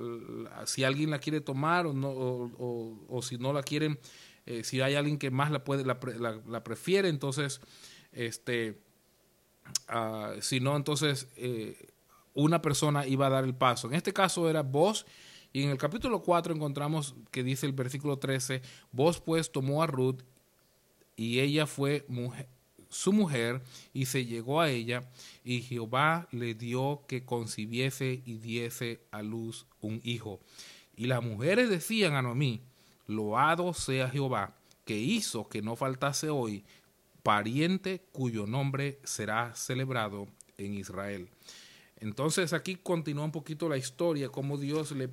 si 0.66 0.82
alguien 0.82 1.10
la 1.10 1.20
quiere 1.20 1.40
tomar 1.40 1.86
o, 1.86 1.92
no, 1.92 2.10
o, 2.10 3.06
o 3.08 3.22
si 3.22 3.38
no 3.38 3.52
la 3.52 3.62
quieren 3.62 3.98
eh, 4.46 4.64
si 4.64 4.80
hay 4.80 4.94
alguien 4.94 5.18
que 5.18 5.30
más 5.30 5.50
la 5.50 5.64
puede 5.64 5.84
la, 5.84 5.98
la, 6.46 6.64
prefiere 6.64 7.08
entonces 7.08 7.60
este 8.12 8.80
uh, 9.88 10.40
si 10.40 10.58
no 10.58 10.76
entonces 10.76 11.28
eh, 11.36 11.88
una 12.34 12.60
persona 12.60 13.06
iba 13.06 13.26
a 13.26 13.30
dar 13.30 13.44
el 13.44 13.54
paso. 13.54 13.88
En 13.88 13.94
este 13.94 14.12
caso 14.12 14.48
era 14.50 14.62
vos 14.62 15.06
y 15.52 15.62
en 15.62 15.70
el 15.70 15.78
capítulo 15.78 16.22
4 16.22 16.54
encontramos 16.54 17.14
que 17.30 17.44
dice 17.44 17.66
el 17.66 17.72
versículo 17.72 18.18
13 18.18 18.62
vos 18.90 19.20
pues 19.20 19.52
tomó 19.52 19.82
a 19.82 19.86
Ruth 19.86 20.22
y 21.14 21.40
ella 21.40 21.66
fue 21.66 22.04
mujer, 22.08 22.48
su 22.88 23.12
mujer 23.12 23.62
y 23.92 24.06
se 24.06 24.26
llegó 24.26 24.60
a 24.60 24.70
ella 24.70 25.08
y 25.44 25.62
Jehová 25.62 26.26
le 26.32 26.54
dio 26.54 27.04
que 27.06 27.24
concibiese 27.24 28.22
y 28.24 28.38
diese 28.38 29.02
a 29.12 29.22
luz 29.22 29.66
un 29.80 30.00
hijo. 30.02 30.40
Y 30.96 31.06
las 31.06 31.22
mujeres 31.22 31.70
decían 31.70 32.14
a 32.14 32.22
Noemí 32.22 32.60
Loado 33.12 33.72
sea 33.74 34.08
Jehová, 34.08 34.54
que 34.84 34.98
hizo 34.98 35.48
que 35.48 35.62
no 35.62 35.76
faltase 35.76 36.30
hoy 36.30 36.64
pariente 37.22 38.04
cuyo 38.12 38.46
nombre 38.46 38.98
será 39.04 39.54
celebrado 39.54 40.26
en 40.58 40.74
Israel. 40.74 41.28
Entonces 42.02 42.52
aquí 42.52 42.76
continúa 42.76 43.24
un 43.24 43.30
poquito 43.30 43.68
la 43.68 43.76
historia, 43.76 44.28
cómo 44.28 44.58
Dios 44.58 44.90
le, 44.92 45.08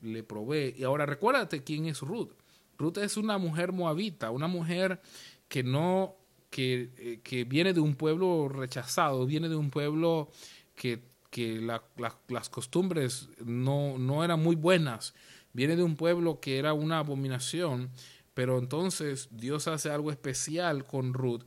le, 0.00 0.22
provee. 0.22 0.74
Y 0.76 0.84
ahora 0.84 1.04
recuérdate 1.04 1.62
quién 1.62 1.84
es 1.84 2.00
Ruth. 2.00 2.30
Ruth 2.78 2.96
es 2.96 3.18
una 3.18 3.36
mujer 3.36 3.72
moabita, 3.72 4.30
una 4.30 4.46
mujer 4.46 5.02
que 5.48 5.62
no, 5.62 6.16
que, 6.48 6.90
eh, 6.96 7.20
que 7.22 7.44
viene 7.44 7.74
de 7.74 7.80
un 7.80 7.94
pueblo 7.94 8.48
rechazado, 8.48 9.26
viene 9.26 9.50
de 9.50 9.56
un 9.56 9.68
pueblo 9.70 10.30
que, 10.74 11.02
que 11.28 11.60
las 11.60 12.48
costumbres 12.48 13.28
no, 13.44 13.98
no 13.98 14.24
eran 14.24 14.42
muy 14.42 14.56
buenas 14.56 15.14
viene 15.52 15.76
de 15.76 15.82
un 15.82 15.96
pueblo 15.96 16.40
que 16.40 16.58
era 16.58 16.72
una 16.72 16.98
abominación, 16.98 17.90
pero 18.34 18.58
entonces 18.58 19.28
Dios 19.30 19.68
hace 19.68 19.90
algo 19.90 20.10
especial 20.10 20.86
con 20.86 21.14
Ruth 21.14 21.42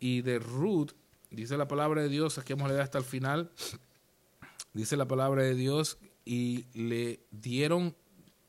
y 0.00 0.22
de 0.22 0.38
Ruth, 0.38 0.92
dice 1.30 1.56
la 1.56 1.68
palabra 1.68 2.02
de 2.02 2.08
Dios, 2.08 2.38
aquí 2.38 2.52
a 2.52 2.68
leer 2.68 2.80
hasta 2.80 2.98
el 2.98 3.04
final, 3.04 3.50
dice 4.72 4.96
la 4.96 5.06
palabra 5.06 5.42
de 5.42 5.54
Dios 5.54 5.98
y 6.24 6.66
le 6.74 7.20
dieron 7.30 7.94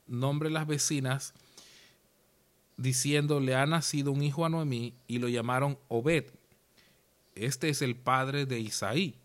nombre 0.08 0.50
las 0.50 0.68
vecinas 0.68 1.34
diciendo 2.78 3.40
le 3.40 3.56
ha 3.56 3.66
nacido 3.66 4.12
un 4.12 4.22
hijo 4.22 4.46
a 4.46 4.50
Noemí 4.50 4.94
y 5.08 5.20
lo 5.20 5.28
llamaron 5.28 5.78
Obed. 5.90 6.26
Este 7.36 7.70
es 7.70 7.82
el 7.82 7.96
padre 7.96 8.46
de 8.46 8.60
Isaí, 8.60 9.16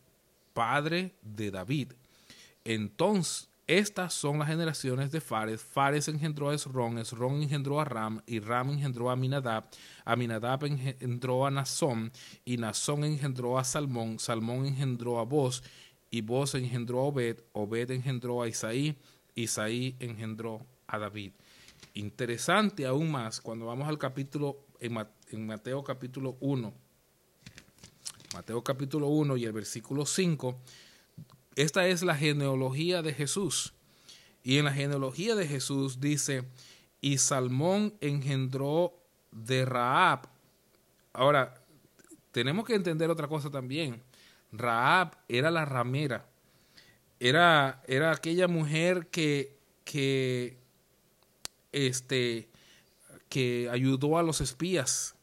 padre 0.53 1.15
de 1.23 1.51
David. 1.51 1.93
Entonces, 2.65 3.49
Estas 3.66 4.12
son 4.12 4.38
las 4.38 4.48
generaciones 4.48 5.11
de 5.11 5.22
Fares. 5.22 5.62
Fares 5.62 6.09
engendró 6.09 6.50
a 6.50 6.55
Esrón, 6.55 6.98
Esrón 6.98 7.42
engendró 7.42 7.81
a 7.81 7.87
Ram, 7.87 8.20
y 8.27 8.38
Ram 8.40 8.72
engendró 8.72 9.09
a 9.09 9.14
Aminadab. 9.14 9.70
Aminadab 10.05 10.66
engendró 10.66 11.46
a 11.46 11.50
Nazón, 11.50 12.12
y 12.44 12.59
Nazón 12.59 13.05
engendró 13.05 13.59
a 13.59 13.64
Salmón. 13.64 14.18
Salmón 14.18 14.66
engendró 14.66 15.18
a 15.18 15.24
Boz, 15.24 15.62
y 16.11 16.20
Boz 16.20 16.55
engendró 16.55 17.00
a 17.00 17.05
Obed. 17.05 17.40
Obed 17.53 17.90
engendró 17.90 18.42
a 18.42 18.48
Isaí, 18.48 18.98
Isaí 19.35 19.96
engendró 19.98 20.66
a 20.87 20.98
David. 20.98 21.33
Interesante 21.94 22.85
aún 22.85 23.11
más 23.11 23.40
cuando 23.40 23.66
vamos 23.66 23.88
al 23.88 23.96
capítulo, 23.96 24.66
en 24.79 25.46
Mateo 25.46 25.83
capítulo 25.83 26.37
1, 26.40 26.74
Mateo 28.35 28.62
capítulo 28.62 29.09
1 29.09 29.37
y 29.38 29.44
el 29.44 29.53
versículo 29.53 30.05
5 30.05 30.61
esta 31.57 31.87
es 31.87 32.03
la 32.03 32.17
genealogía 32.17 33.03
de 33.03 33.14
Jesús. 33.14 33.75
Y 34.43 34.59
en 34.59 34.67
la 34.67 34.73
genealogía 34.73 35.35
de 35.35 35.47
Jesús 35.47 36.01
dice, 36.01 36.45
y 37.01 37.19
Salmón 37.19 37.95
engendró 38.01 38.95
de 39.31 39.64
Raab. 39.64 40.29
Ahora, 41.12 41.55
tenemos 42.31 42.64
que 42.67 42.75
entender 42.75 43.11
otra 43.11 43.29
cosa 43.29 43.51
también. 43.51 44.03
Raab 44.53 45.17
era 45.29 45.51
la 45.51 45.64
ramera. 45.64 46.27
Era, 47.21 47.83
era 47.87 48.11
aquella 48.11 48.49
mujer 48.49 49.07
que, 49.09 49.57
que, 49.85 50.59
este, 51.73 52.49
que 53.29 53.69
ayudó 53.71 54.19
a 54.19 54.23
los 54.23 54.40
espías 54.40 55.13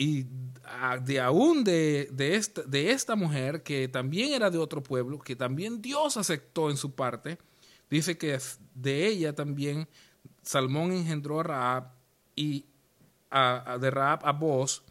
y 0.00 0.26
de 1.02 1.18
aún 1.18 1.64
de, 1.64 2.08
de, 2.12 2.36
esta, 2.36 2.62
de 2.62 2.92
esta 2.92 3.16
mujer, 3.16 3.64
que 3.64 3.88
también 3.88 4.32
era 4.32 4.48
de 4.48 4.56
otro 4.56 4.80
pueblo, 4.80 5.18
que 5.18 5.34
también 5.34 5.82
Dios 5.82 6.16
aceptó 6.16 6.70
en 6.70 6.76
su 6.76 6.94
parte, 6.94 7.36
dice 7.90 8.16
que 8.16 8.38
de 8.76 9.08
ella 9.08 9.34
también 9.34 9.88
Salmón 10.42 10.92
engendró 10.92 11.40
a 11.40 11.42
Raab 11.42 11.92
y 12.36 12.64
a, 13.28 13.76
de 13.80 13.90
Raab 13.90 14.20
a 14.24 14.30
Boz, 14.30 14.84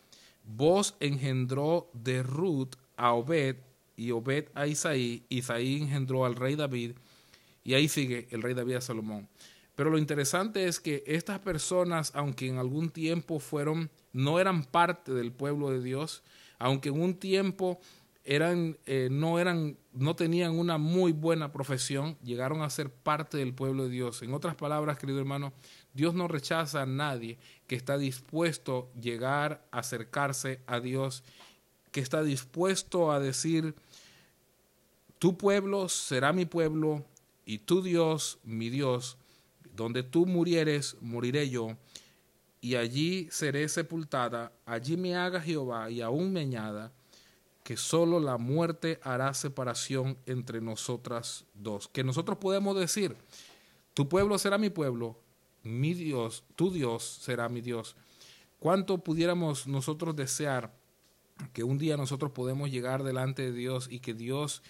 Boz 0.43 0.95
engendró 0.99 1.89
de 1.93 2.21
Ruth 2.21 2.75
a 2.97 3.13
Obed 3.13 3.55
y 3.95 4.11
Obed 4.11 4.49
a 4.55 4.67
Isaí, 4.67 5.23
Isaí 5.29 5.77
engendró 5.77 6.25
al 6.25 6.35
rey 6.35 6.55
David. 6.55 6.97
Y 7.63 7.75
ahí 7.75 7.87
sigue 7.87 8.27
el 8.31 8.41
rey 8.41 8.53
David 8.53 8.75
a 8.75 8.81
Salomón. 8.81 9.29
Pero 9.77 9.91
lo 9.91 9.99
interesante 9.99 10.67
es 10.67 10.79
que 10.79 11.03
estas 11.05 11.37
personas, 11.37 12.11
aunque 12.15 12.47
en 12.47 12.57
algún 12.57 12.89
tiempo 12.89 13.39
fueron, 13.39 13.91
no 14.11 14.39
eran 14.39 14.63
parte 14.63 15.13
del 15.13 15.31
pueblo 15.31 15.69
de 15.69 15.83
Dios, 15.83 16.23
aunque 16.57 16.89
en 16.89 16.99
un 16.99 17.13
tiempo 17.13 17.79
eran, 18.23 18.79
eh, 18.87 19.07
no 19.11 19.37
eran, 19.37 19.77
no 19.93 20.15
tenían 20.15 20.57
una 20.57 20.79
muy 20.79 21.11
buena 21.11 21.51
profesión, 21.51 22.17
llegaron 22.23 22.63
a 22.63 22.71
ser 22.71 22.89
parte 22.89 23.37
del 23.37 23.53
pueblo 23.53 23.83
de 23.83 23.91
Dios. 23.91 24.23
En 24.23 24.33
otras 24.33 24.55
palabras, 24.55 24.97
querido 24.97 25.19
hermano, 25.19 25.53
Dios 25.93 26.15
no 26.15 26.27
rechaza 26.27 26.81
a 26.81 26.87
nadie 26.87 27.37
que 27.67 27.75
está 27.75 27.99
dispuesto 27.99 28.89
a 28.95 28.99
llegar 28.99 29.63
a 29.69 29.77
acercarse 29.77 30.59
a 30.65 30.79
Dios, 30.79 31.23
que 31.91 31.99
está 31.99 32.23
dispuesto 32.23 33.11
a 33.11 33.19
decir, 33.19 33.75
tu 35.19 35.37
pueblo 35.37 35.87
será 35.87 36.33
mi 36.33 36.45
pueblo 36.45 37.05
y 37.45 37.59
tu 37.59 37.83
Dios 37.83 38.39
mi 38.43 38.71
Dios 38.71 39.19
donde 39.77 40.03
tú 40.03 40.25
murieres, 40.25 40.97
moriré 40.99 41.49
yo, 41.49 41.77
y 42.59 42.75
allí 42.75 43.29
seré 43.31 43.69
sepultada, 43.69 44.51
allí 44.65 44.97
me 44.97 45.15
haga 45.15 45.39
Jehová 45.39 45.89
y 45.89 46.01
aún 46.01 46.33
me 46.33 46.41
añada, 46.41 46.91
que 47.63 47.77
solo 47.77 48.19
la 48.19 48.37
muerte 48.37 48.99
hará 49.03 49.33
separación 49.33 50.17
entre 50.25 50.61
nosotras 50.61 51.45
dos. 51.53 51.87
Que 51.87 52.03
nosotros 52.03 52.37
podemos 52.39 52.77
decir, 52.77 53.15
tu 53.93 54.09
pueblo 54.09 54.37
será 54.39 54.57
mi 54.57 54.69
pueblo, 54.69 55.19
mi 55.63 55.93
Dios, 55.93 56.43
tu 56.55 56.71
Dios 56.71 57.03
será 57.21 57.47
mi 57.47 57.61
Dios. 57.61 57.95
¿Cuánto 58.59 58.97
pudiéramos 58.97 59.67
nosotros 59.67 60.15
desear 60.15 60.73
que 61.53 61.63
un 61.63 61.77
día 61.77 61.97
nosotros 61.97 62.31
podemos 62.31 62.71
llegar 62.71 63.03
delante 63.03 63.43
de 63.43 63.51
Dios 63.51 63.87
y 63.91 63.99
que 63.99 64.15
Dios 64.15 64.63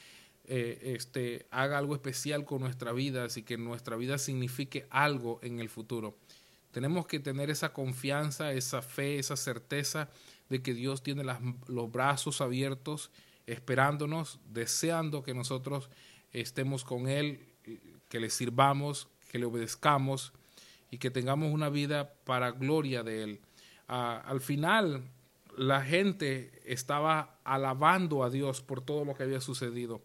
eh, 0.50 0.94
este, 0.96 1.46
haga 1.52 1.78
algo 1.78 1.94
especial 1.94 2.46
con 2.46 2.62
nuestra 2.62 2.94
vida, 2.94 3.26
así 3.26 3.44
que 3.44 3.58
nuestra 3.58 3.98
vida 3.98 4.18
signifique 4.18 4.88
algo 4.90 5.42
en 5.44 5.60
el 5.60 5.68
futuro. 5.68 6.16
Tenemos 6.72 7.06
que 7.06 7.20
tener 7.20 7.50
esa 7.50 7.74
confianza, 7.74 8.54
esa 8.54 8.82
fe, 8.82 9.20
esa 9.20 9.36
certeza 9.36 10.10
de 10.48 10.62
que 10.62 10.74
Dios 10.74 11.04
tiene 11.04 11.24
los 11.68 11.92
brazos 11.92 12.40
abiertos, 12.40 13.12
esperándonos, 13.46 14.40
deseando 14.54 15.22
que 15.22 15.34
nosotros 15.34 15.90
estemos 16.32 16.86
con 16.86 17.10
Él, 17.10 17.42
que 18.08 18.22
le 18.22 18.30
sirvamos, 18.30 19.10
que 19.30 19.40
le 19.40 19.46
obedezcamos 19.46 20.32
y 20.92 20.98
que 20.98 21.12
tengamos 21.12 21.52
una 21.52 21.68
vida 21.68 22.14
para 22.24 22.52
gloria 22.52 23.04
de 23.04 23.24
Él. 23.24 23.42
Ah, 23.90 24.24
al 24.26 24.40
final, 24.40 25.04
la 25.58 25.82
gente 25.82 26.52
estaba 26.66 27.38
alabando 27.44 28.24
a 28.24 28.30
Dios 28.30 28.62
por 28.62 28.80
todo 28.80 29.04
lo 29.04 29.14
que 29.14 29.24
había 29.24 29.42
sucedido 29.42 30.02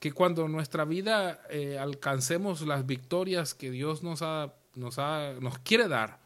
que 0.00 0.12
cuando 0.12 0.48
nuestra 0.48 0.84
vida 0.84 1.42
eh, 1.50 1.78
alcancemos 1.78 2.62
las 2.62 2.86
victorias 2.86 3.54
que 3.54 3.70
Dios 3.70 4.02
nos, 4.02 4.22
ha, 4.22 4.54
nos, 4.74 4.98
ha, 4.98 5.34
nos 5.40 5.58
quiere 5.58 5.86
dar, 5.86 6.18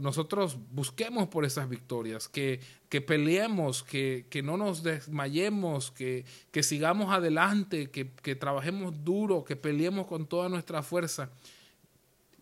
nosotros 0.00 0.58
busquemos 0.72 1.28
por 1.28 1.44
esas 1.44 1.68
victorias, 1.68 2.28
que, 2.28 2.60
que 2.88 3.00
peleemos, 3.00 3.84
que, 3.84 4.26
que, 4.28 4.42
no 4.42 4.56
nos 4.56 4.82
desmayemos, 4.82 5.92
que, 5.92 6.24
que 6.50 6.64
sigamos 6.64 7.12
adelante, 7.12 7.88
que 7.88 8.34
trabajemos 8.34 9.04
duro, 9.04 9.44
que 9.44 9.54
peleemos 9.54 10.08
con 10.08 10.26
toda 10.26 10.48
nuestra 10.48 10.82
fuerza. 10.82 11.30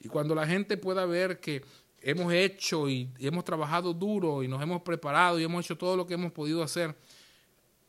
Y 0.00 0.08
cuando 0.08 0.34
la 0.34 0.46
gente 0.46 0.78
pueda 0.78 1.04
ver 1.04 1.38
que 1.38 1.62
hemos 2.00 2.32
hecho 2.32 2.88
y 2.88 3.10
hemos 3.18 3.44
trabajado 3.44 3.92
duro 3.92 4.42
y 4.42 4.48
nos 4.48 4.62
hemos 4.62 4.82
preparado 4.82 5.38
y 5.38 5.44
hemos 5.44 5.64
hecho 5.64 5.76
todo 5.76 5.96
lo 5.96 6.06
que 6.06 6.14
hemos 6.14 6.32
podido 6.32 6.62
hacer, 6.62 6.94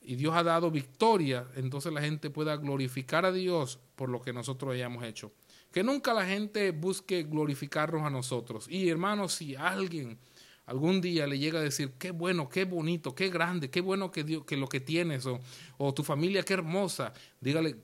y 0.06 0.16
Dios 0.16 0.36
ha 0.36 0.44
dado 0.44 0.70
victoria, 0.72 1.48
entonces 1.56 1.94
la 1.94 2.02
gente 2.02 2.30
pueda 2.30 2.56
glorificar 2.58 3.26
a 3.26 3.32
Dios 3.32 3.80
por 3.96 4.10
lo 4.10 4.22
que 4.22 4.34
nosotros 4.34 4.74
hayamos 4.74 5.04
hecho. 5.04 5.32
Que 5.72 5.84
nunca 5.84 6.14
la 6.14 6.26
gente 6.26 6.72
busque 6.72 7.24
glorificarnos 7.24 8.04
a 8.04 8.10
nosotros. 8.10 8.68
Y 8.70 8.90
hermanos, 8.90 9.34
si 9.34 9.56
alguien 9.56 10.20
algún 10.66 11.02
día 11.02 11.28
le 11.28 11.40
llega 11.40 11.60
a 11.60 11.64
decir, 11.64 11.94
qué 12.00 12.12
bueno, 12.12 12.50
qué 12.50 12.66
bonito, 12.66 13.16
qué 13.16 13.30
grande, 13.30 13.70
qué 13.70 13.82
bueno 13.82 14.12
que, 14.12 14.24
Dios, 14.24 14.46
que 14.46 14.58
lo 14.58 14.68
que 14.68 14.80
tienes, 14.80 15.26
o, 15.78 15.94
tu 15.94 16.04
familia, 16.04 16.44
qué 16.44 16.54
hermosa, 16.54 17.14
dígale, 17.42 17.78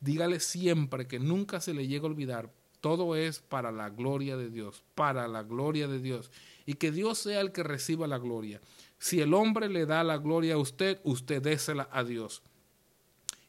dígale 0.00 0.40
siempre 0.40 1.06
que 1.06 1.18
nunca 1.18 1.60
se 1.60 1.74
le 1.74 1.86
llegue 1.86 2.06
a 2.06 2.10
olvidar. 2.10 2.52
Todo 2.80 3.14
es 3.14 3.38
para 3.38 3.70
la 3.70 3.90
gloria 3.90 4.36
de 4.36 4.50
Dios, 4.50 4.82
para 4.94 5.28
la 5.28 5.42
gloria 5.42 5.86
de 5.86 6.00
Dios. 6.00 6.30
Y 6.66 6.74
que 6.74 6.90
Dios 6.90 7.18
sea 7.18 7.40
el 7.40 7.52
que 7.52 7.62
reciba 7.62 8.08
la 8.08 8.18
gloria. 8.18 8.60
Si 9.02 9.20
el 9.20 9.34
hombre 9.34 9.68
le 9.68 9.84
da 9.84 10.04
la 10.04 10.16
gloria 10.18 10.54
a 10.54 10.58
usted, 10.58 11.00
usted 11.02 11.42
désela 11.42 11.88
a 11.90 12.04
Dios. 12.04 12.40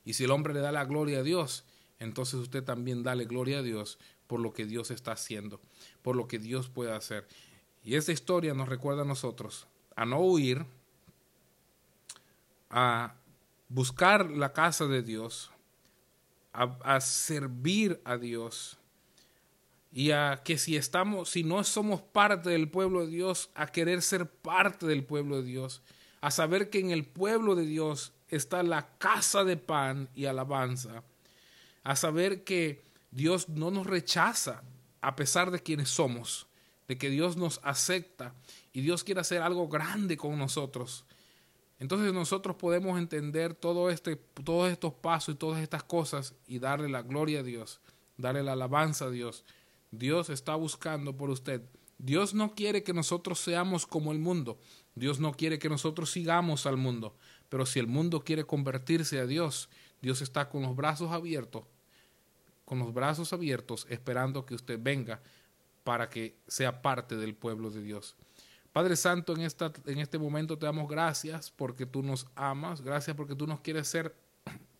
Y 0.03 0.13
si 0.13 0.23
el 0.23 0.31
hombre 0.31 0.51
le 0.51 0.61
da 0.61 0.71
la 0.71 0.83
gloria 0.83 1.19
a 1.19 1.21
Dios, 1.23 1.63
entonces 1.99 2.39
usted 2.39 2.63
también 2.63 3.03
dale 3.03 3.25
gloria 3.25 3.59
a 3.59 3.61
Dios 3.61 3.99
por 4.25 4.39
lo 4.39 4.51
que 4.51 4.65
Dios 4.65 4.89
está 4.89 5.11
haciendo, 5.11 5.61
por 6.01 6.15
lo 6.15 6.27
que 6.27 6.39
Dios 6.39 6.69
puede 6.69 6.91
hacer. 6.91 7.27
Y 7.83 7.97
esta 7.97 8.11
historia 8.11 8.55
nos 8.55 8.67
recuerda 8.67 9.03
a 9.03 9.05
nosotros 9.05 9.67
a 9.95 10.07
no 10.07 10.21
huir, 10.21 10.65
a 12.71 13.13
buscar 13.69 14.31
la 14.31 14.53
casa 14.53 14.87
de 14.87 15.03
Dios, 15.03 15.51
a, 16.51 16.63
a 16.83 16.99
servir 16.99 18.01
a 18.05 18.17
Dios, 18.17 18.79
y 19.93 20.09
a 20.09 20.41
que 20.43 20.57
si 20.57 20.75
estamos, 20.75 21.29
si 21.29 21.43
no 21.43 21.63
somos 21.63 22.01
parte 22.01 22.49
del 22.49 22.67
pueblo 22.67 23.01
de 23.01 23.11
Dios, 23.11 23.51
a 23.53 23.67
querer 23.67 24.01
ser 24.01 24.27
parte 24.27 24.87
del 24.87 25.05
pueblo 25.05 25.37
de 25.37 25.43
Dios, 25.43 25.83
a 26.19 26.31
saber 26.31 26.71
que 26.71 26.79
en 26.79 26.89
el 26.89 27.05
pueblo 27.05 27.53
de 27.53 27.67
Dios 27.67 28.11
está 28.27 28.63
la 28.63 28.97
casa 28.97 29.43
de 29.43 29.55
pan 29.55 30.09
y 30.15 30.25
alabanza, 30.25 31.03
a 31.83 31.95
saber 31.95 32.43
que 32.43 32.83
Dios 33.11 33.49
no 33.49 33.69
nos 33.69 33.85
rechaza 33.85 34.63
a 35.01 35.15
pesar 35.15 35.51
de 35.51 35.61
quienes 35.61 35.89
somos, 35.89 36.47
de 36.87 36.97
que 36.97 37.11
Dios 37.11 37.37
nos 37.37 37.59
acepta 37.63 38.33
y 38.71 38.81
Dios 38.81 39.03
quiere 39.03 39.21
hacer 39.21 39.43
algo 39.43 39.67
grande 39.67 40.17
con 40.17 40.39
nosotros. 40.39 41.05
Entonces 41.77 42.13
nosotros 42.13 42.55
podemos 42.55 42.97
entender 42.97 43.53
todo 43.53 43.91
este, 43.91 44.15
todos 44.15 44.71
estos 44.71 44.93
pasos 44.93 45.35
y 45.35 45.37
todas 45.37 45.61
estas 45.61 45.83
cosas 45.83 46.33
y 46.47 46.57
darle 46.57 46.89
la 46.89 47.03
gloria 47.03 47.41
a 47.41 47.43
Dios, 47.43 47.79
darle 48.17 48.41
la 48.41 48.53
alabanza 48.53 49.05
a 49.05 49.09
Dios 49.11 49.43
Dios 49.93 50.29
está 50.31 50.55
buscando 50.55 51.15
por 51.15 51.29
usted. 51.29 51.61
Dios 51.99 52.33
no 52.33 52.55
quiere 52.55 52.83
que 52.83 52.93
nosotros 52.93 53.39
seamos 53.39 53.85
como 53.85 54.11
el 54.11 54.17
mundo. 54.17 54.57
Dios 54.95 55.19
no 55.19 55.33
quiere 55.33 55.59
que 55.59 55.69
nosotros 55.69 56.11
sigamos 56.11 56.65
al 56.65 56.77
mundo. 56.77 57.15
Pero 57.47 57.67
si 57.67 57.79
el 57.79 57.85
mundo 57.87 58.23
quiere 58.23 58.43
convertirse 58.43 59.19
a 59.19 59.27
Dios, 59.27 59.69
Dios 60.01 60.21
está 60.21 60.49
con 60.49 60.63
los 60.63 60.75
brazos 60.75 61.11
abiertos, 61.11 61.63
con 62.65 62.79
los 62.79 62.91
brazos 62.91 63.33
abiertos, 63.33 63.85
esperando 63.89 64.45
que 64.45 64.55
usted 64.55 64.79
venga 64.81 65.21
para 65.83 66.09
que 66.09 66.35
sea 66.47 66.81
parte 66.81 67.15
del 67.15 67.35
pueblo 67.35 67.69
de 67.69 67.83
Dios. 67.83 68.15
Padre 68.71 68.95
Santo, 68.95 69.35
en, 69.35 69.41
esta, 69.41 69.71
en 69.85 69.99
este 69.99 70.17
momento 70.17 70.57
te 70.57 70.65
damos 70.65 70.89
gracias 70.89 71.51
porque 71.51 71.85
tú 71.85 72.01
nos 72.01 72.25
amas, 72.33 72.81
gracias 72.81 73.15
porque 73.15 73.35
tú 73.35 73.45
nos 73.45 73.59
quieres 73.59 73.87
ser 73.87 74.15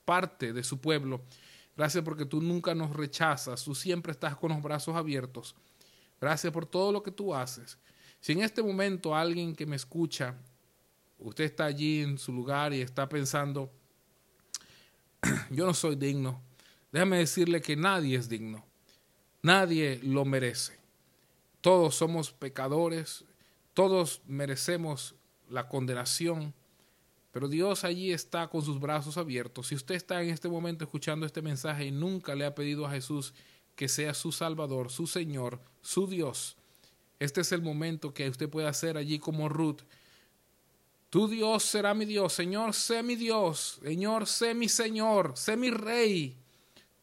parte 0.06 0.54
de 0.54 0.64
su 0.64 0.82
pueblo. 0.82 1.22
Gracias 1.76 2.04
porque 2.04 2.26
tú 2.26 2.42
nunca 2.42 2.76
nos 2.76 2.96
rechazas, 2.96 3.64
tú 3.64 3.74
siempre 3.74 4.12
estás 4.12 4.36
con 4.36 4.52
los 4.52 4.62
brazos 4.62 4.96
abiertos. 4.96 5.56
Gracias 6.22 6.54
por 6.54 6.66
todo 6.66 6.92
lo 6.92 7.02
que 7.02 7.12
tú 7.12 7.34
haces. 7.34 7.78
Si 8.20 8.32
en 8.32 8.42
este 8.42 8.62
momento 8.62 9.16
alguien 9.16 9.56
que 9.56 9.66
me 9.66 9.76
escucha, 9.76 10.36
usted 11.20 11.46
está 11.46 11.66
allí 11.66 12.02
en 12.02 12.18
su 12.18 12.32
lugar 12.32 12.74
y 12.74 12.82
está 12.82 13.10
pensando, 13.10 13.72
yo 15.50 15.66
no 15.66 15.74
soy 15.74 15.96
digno, 15.96 16.42
déjame 16.92 17.18
decirle 17.18 17.62
que 17.62 17.76
nadie 17.76 18.18
es 18.18 18.30
digno, 18.30 18.66
nadie 19.42 20.00
lo 20.04 20.26
merece. 20.26 20.80
Todos 21.60 21.96
somos 21.96 22.32
pecadores, 22.32 23.26
todos 23.74 24.22
merecemos 24.28 25.16
la 25.50 25.68
condenación, 25.68 26.54
pero 27.34 27.48
Dios 27.48 27.84
allí 27.84 28.12
está 28.14 28.48
con 28.48 28.62
sus 28.62 28.80
brazos 28.80 29.18
abiertos. 29.18 29.68
Si 29.68 29.76
usted 29.76 29.96
está 29.96 30.22
en 30.22 30.30
este 30.30 30.48
momento 30.48 30.84
escuchando 30.84 31.26
este 31.26 31.42
mensaje 31.42 31.88
y 31.88 31.92
nunca 31.92 32.36
le 32.36 32.46
ha 32.46 32.54
pedido 32.54 32.86
a 32.86 32.92
Jesús 32.92 33.34
que 33.76 33.90
sea 33.90 34.14
su 34.14 34.32
Salvador, 34.32 34.92
su 34.92 35.08
Señor, 35.08 35.60
su 35.82 36.06
Dios, 36.06 36.56
este 37.20 37.42
es 37.42 37.52
el 37.52 37.64
momento 37.64 38.14
que 38.14 38.30
usted 38.30 38.48
puede 38.48 38.68
hacer 38.68 38.98
allí 38.98 39.18
como 39.18 39.50
Ruth. 39.50 39.80
Tu 41.10 41.28
Dios 41.28 41.64
será 41.64 41.96
mi 41.96 42.06
Dios, 42.06 42.34
Señor, 42.34 42.76
sé 42.76 43.02
mi 43.02 43.16
Dios, 43.16 43.80
Señor, 43.82 44.28
sé 44.28 44.54
mi 44.54 44.70
Señor, 44.70 45.34
sé 45.36 45.58
mi 45.58 45.72
Rey. 45.72 46.38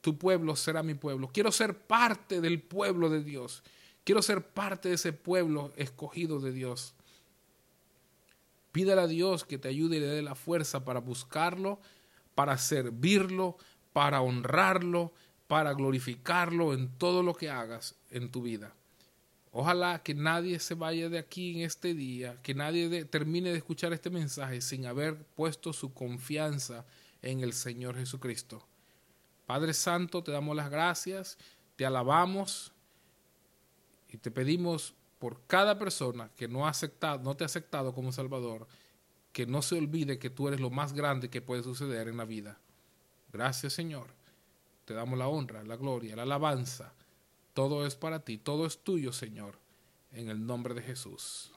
Tu 0.00 0.16
pueblo 0.16 0.54
será 0.54 0.84
mi 0.84 0.94
pueblo. 0.94 1.28
Quiero 1.32 1.50
ser 1.50 1.76
parte 1.76 2.40
del 2.40 2.62
pueblo 2.62 3.10
de 3.10 3.24
Dios. 3.24 3.64
Quiero 4.04 4.22
ser 4.22 4.46
parte 4.46 4.90
de 4.90 4.94
ese 4.94 5.12
pueblo 5.12 5.72
escogido 5.74 6.38
de 6.38 6.52
Dios. 6.52 6.94
Pídale 8.72 9.02
a 9.02 9.06
Dios 9.06 9.44
que 9.44 9.58
te 9.58 9.68
ayude 9.68 9.96
y 9.96 10.00
le 10.00 10.06
dé 10.06 10.22
la 10.22 10.34
fuerza 10.34 10.84
para 10.84 11.00
buscarlo, 11.00 11.80
para 12.34 12.56
servirlo, 12.58 13.56
para 13.92 14.20
honrarlo, 14.22 15.12
para 15.48 15.72
glorificarlo 15.74 16.74
en 16.74 16.88
todo 16.96 17.22
lo 17.22 17.34
que 17.34 17.50
hagas 17.50 17.96
en 18.10 18.30
tu 18.30 18.42
vida. 18.42 18.72
Ojalá 19.52 20.00
que 20.02 20.14
nadie 20.14 20.60
se 20.60 20.74
vaya 20.74 21.08
de 21.08 21.18
aquí 21.18 21.56
en 21.56 21.66
este 21.66 21.92
día, 21.92 22.40
que 22.42 22.54
nadie 22.54 23.04
termine 23.04 23.50
de 23.50 23.56
escuchar 23.56 23.92
este 23.92 24.08
mensaje 24.08 24.60
sin 24.60 24.86
haber 24.86 25.16
puesto 25.34 25.72
su 25.72 25.92
confianza 25.92 26.84
en 27.20 27.40
el 27.40 27.52
Señor 27.52 27.96
Jesucristo. 27.96 28.64
Padre 29.46 29.74
Santo, 29.74 30.22
te 30.22 30.30
damos 30.30 30.54
las 30.54 30.70
gracias, 30.70 31.36
te 31.74 31.84
alabamos 31.84 32.72
y 34.08 34.18
te 34.18 34.30
pedimos 34.30 34.94
por 35.20 35.46
cada 35.46 35.78
persona 35.78 36.30
que 36.34 36.48
no, 36.48 36.66
ha 36.66 36.70
aceptado, 36.70 37.22
no 37.22 37.36
te 37.36 37.44
ha 37.44 37.46
aceptado 37.46 37.94
como 37.94 38.10
Salvador, 38.10 38.66
que 39.32 39.46
no 39.46 39.60
se 39.60 39.76
olvide 39.76 40.18
que 40.18 40.30
tú 40.30 40.48
eres 40.48 40.60
lo 40.60 40.70
más 40.70 40.94
grande 40.94 41.28
que 41.28 41.42
puede 41.42 41.62
suceder 41.62 42.08
en 42.08 42.16
la 42.16 42.24
vida. 42.24 42.58
Gracias 43.30 43.74
Señor. 43.74 44.08
Te 44.86 44.94
damos 44.94 45.18
la 45.18 45.28
honra, 45.28 45.62
la 45.62 45.76
gloria, 45.76 46.16
la 46.16 46.22
alabanza. 46.22 46.94
Todo 47.52 47.86
es 47.86 47.94
para 47.94 48.20
ti, 48.20 48.38
todo 48.38 48.66
es 48.66 48.82
tuyo 48.82 49.12
Señor. 49.12 49.58
En 50.10 50.30
el 50.30 50.44
nombre 50.44 50.74
de 50.74 50.82
Jesús. 50.82 51.49